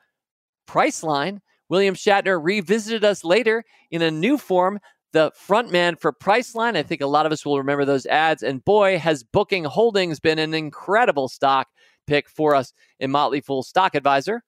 [0.68, 1.40] Priceline.
[1.68, 4.78] William Shatner revisited us later in a new form,
[5.12, 6.76] the frontman for Priceline.
[6.76, 8.42] I think a lot of us will remember those ads.
[8.42, 11.68] And boy, has Booking Holdings been an incredible stock
[12.06, 14.42] pick for us in Motley Fool Stock Advisor.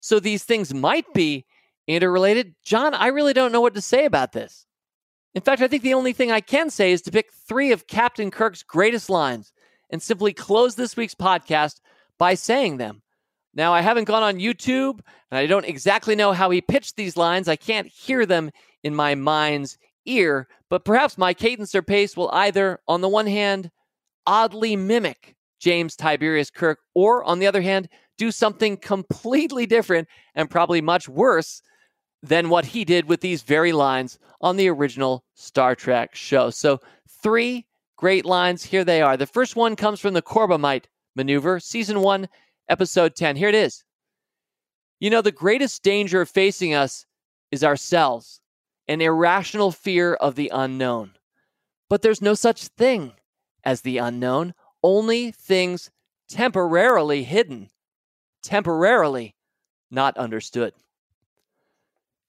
[0.00, 1.46] So these things might be
[1.86, 2.54] interrelated.
[2.64, 4.66] John, I really don't know what to say about this.
[5.34, 7.86] In fact, I think the only thing I can say is to pick three of
[7.86, 9.52] Captain Kirk's greatest lines
[9.90, 11.80] and simply close this week's podcast
[12.18, 13.02] by saying them.
[13.54, 15.00] Now, I haven't gone on YouTube
[15.30, 17.48] and I don't exactly know how he pitched these lines.
[17.48, 18.50] I can't hear them
[18.82, 23.26] in my mind's ear, but perhaps my cadence or pace will either, on the one
[23.26, 23.70] hand,
[24.26, 30.50] oddly mimic James Tiberius Kirk, or on the other hand, do something completely different and
[30.50, 31.62] probably much worse
[32.22, 36.50] than what he did with these very lines on the original Star Trek show.
[36.50, 36.80] So,
[37.22, 37.66] three
[37.96, 38.64] great lines.
[38.64, 39.16] Here they are.
[39.16, 42.28] The first one comes from the Corbomite maneuver, season one,
[42.68, 43.36] episode 10.
[43.36, 43.84] Here it is.
[45.00, 47.06] You know, the greatest danger facing us
[47.50, 48.40] is ourselves,
[48.88, 51.12] an irrational fear of the unknown.
[51.88, 53.12] But there's no such thing
[53.64, 55.90] as the unknown, only things
[56.28, 57.70] temporarily hidden,
[58.42, 59.34] temporarily
[59.90, 60.72] not understood.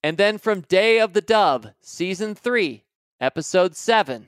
[0.03, 2.83] And then from Day of the Dove, Season 3,
[3.19, 4.27] Episode 7,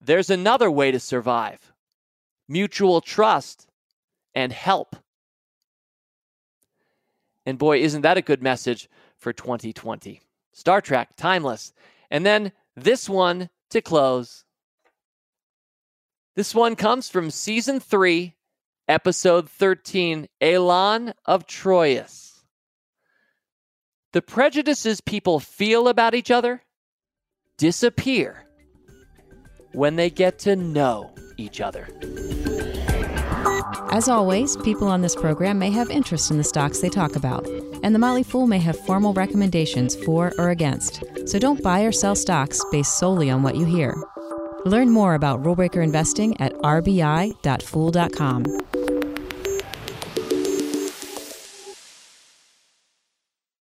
[0.00, 1.72] there's another way to survive
[2.48, 3.66] mutual trust
[4.34, 4.94] and help.
[7.44, 10.20] And boy, isn't that a good message for 2020?
[10.52, 11.72] Star Trek, timeless.
[12.10, 14.44] And then this one to close.
[16.36, 18.34] This one comes from season three,
[18.86, 22.25] episode 13, Elaan of Troyius.
[24.16, 26.62] The prejudices people feel about each other
[27.58, 28.46] disappear
[29.72, 31.86] when they get to know each other.
[33.90, 37.46] As always, people on this program may have interest in the stocks they talk about,
[37.82, 41.92] and the Motley Fool may have formal recommendations for or against, so don't buy or
[41.92, 44.02] sell stocks based solely on what you hear.
[44.64, 47.36] Learn more about rulebreaker investing at rbi.fool.com.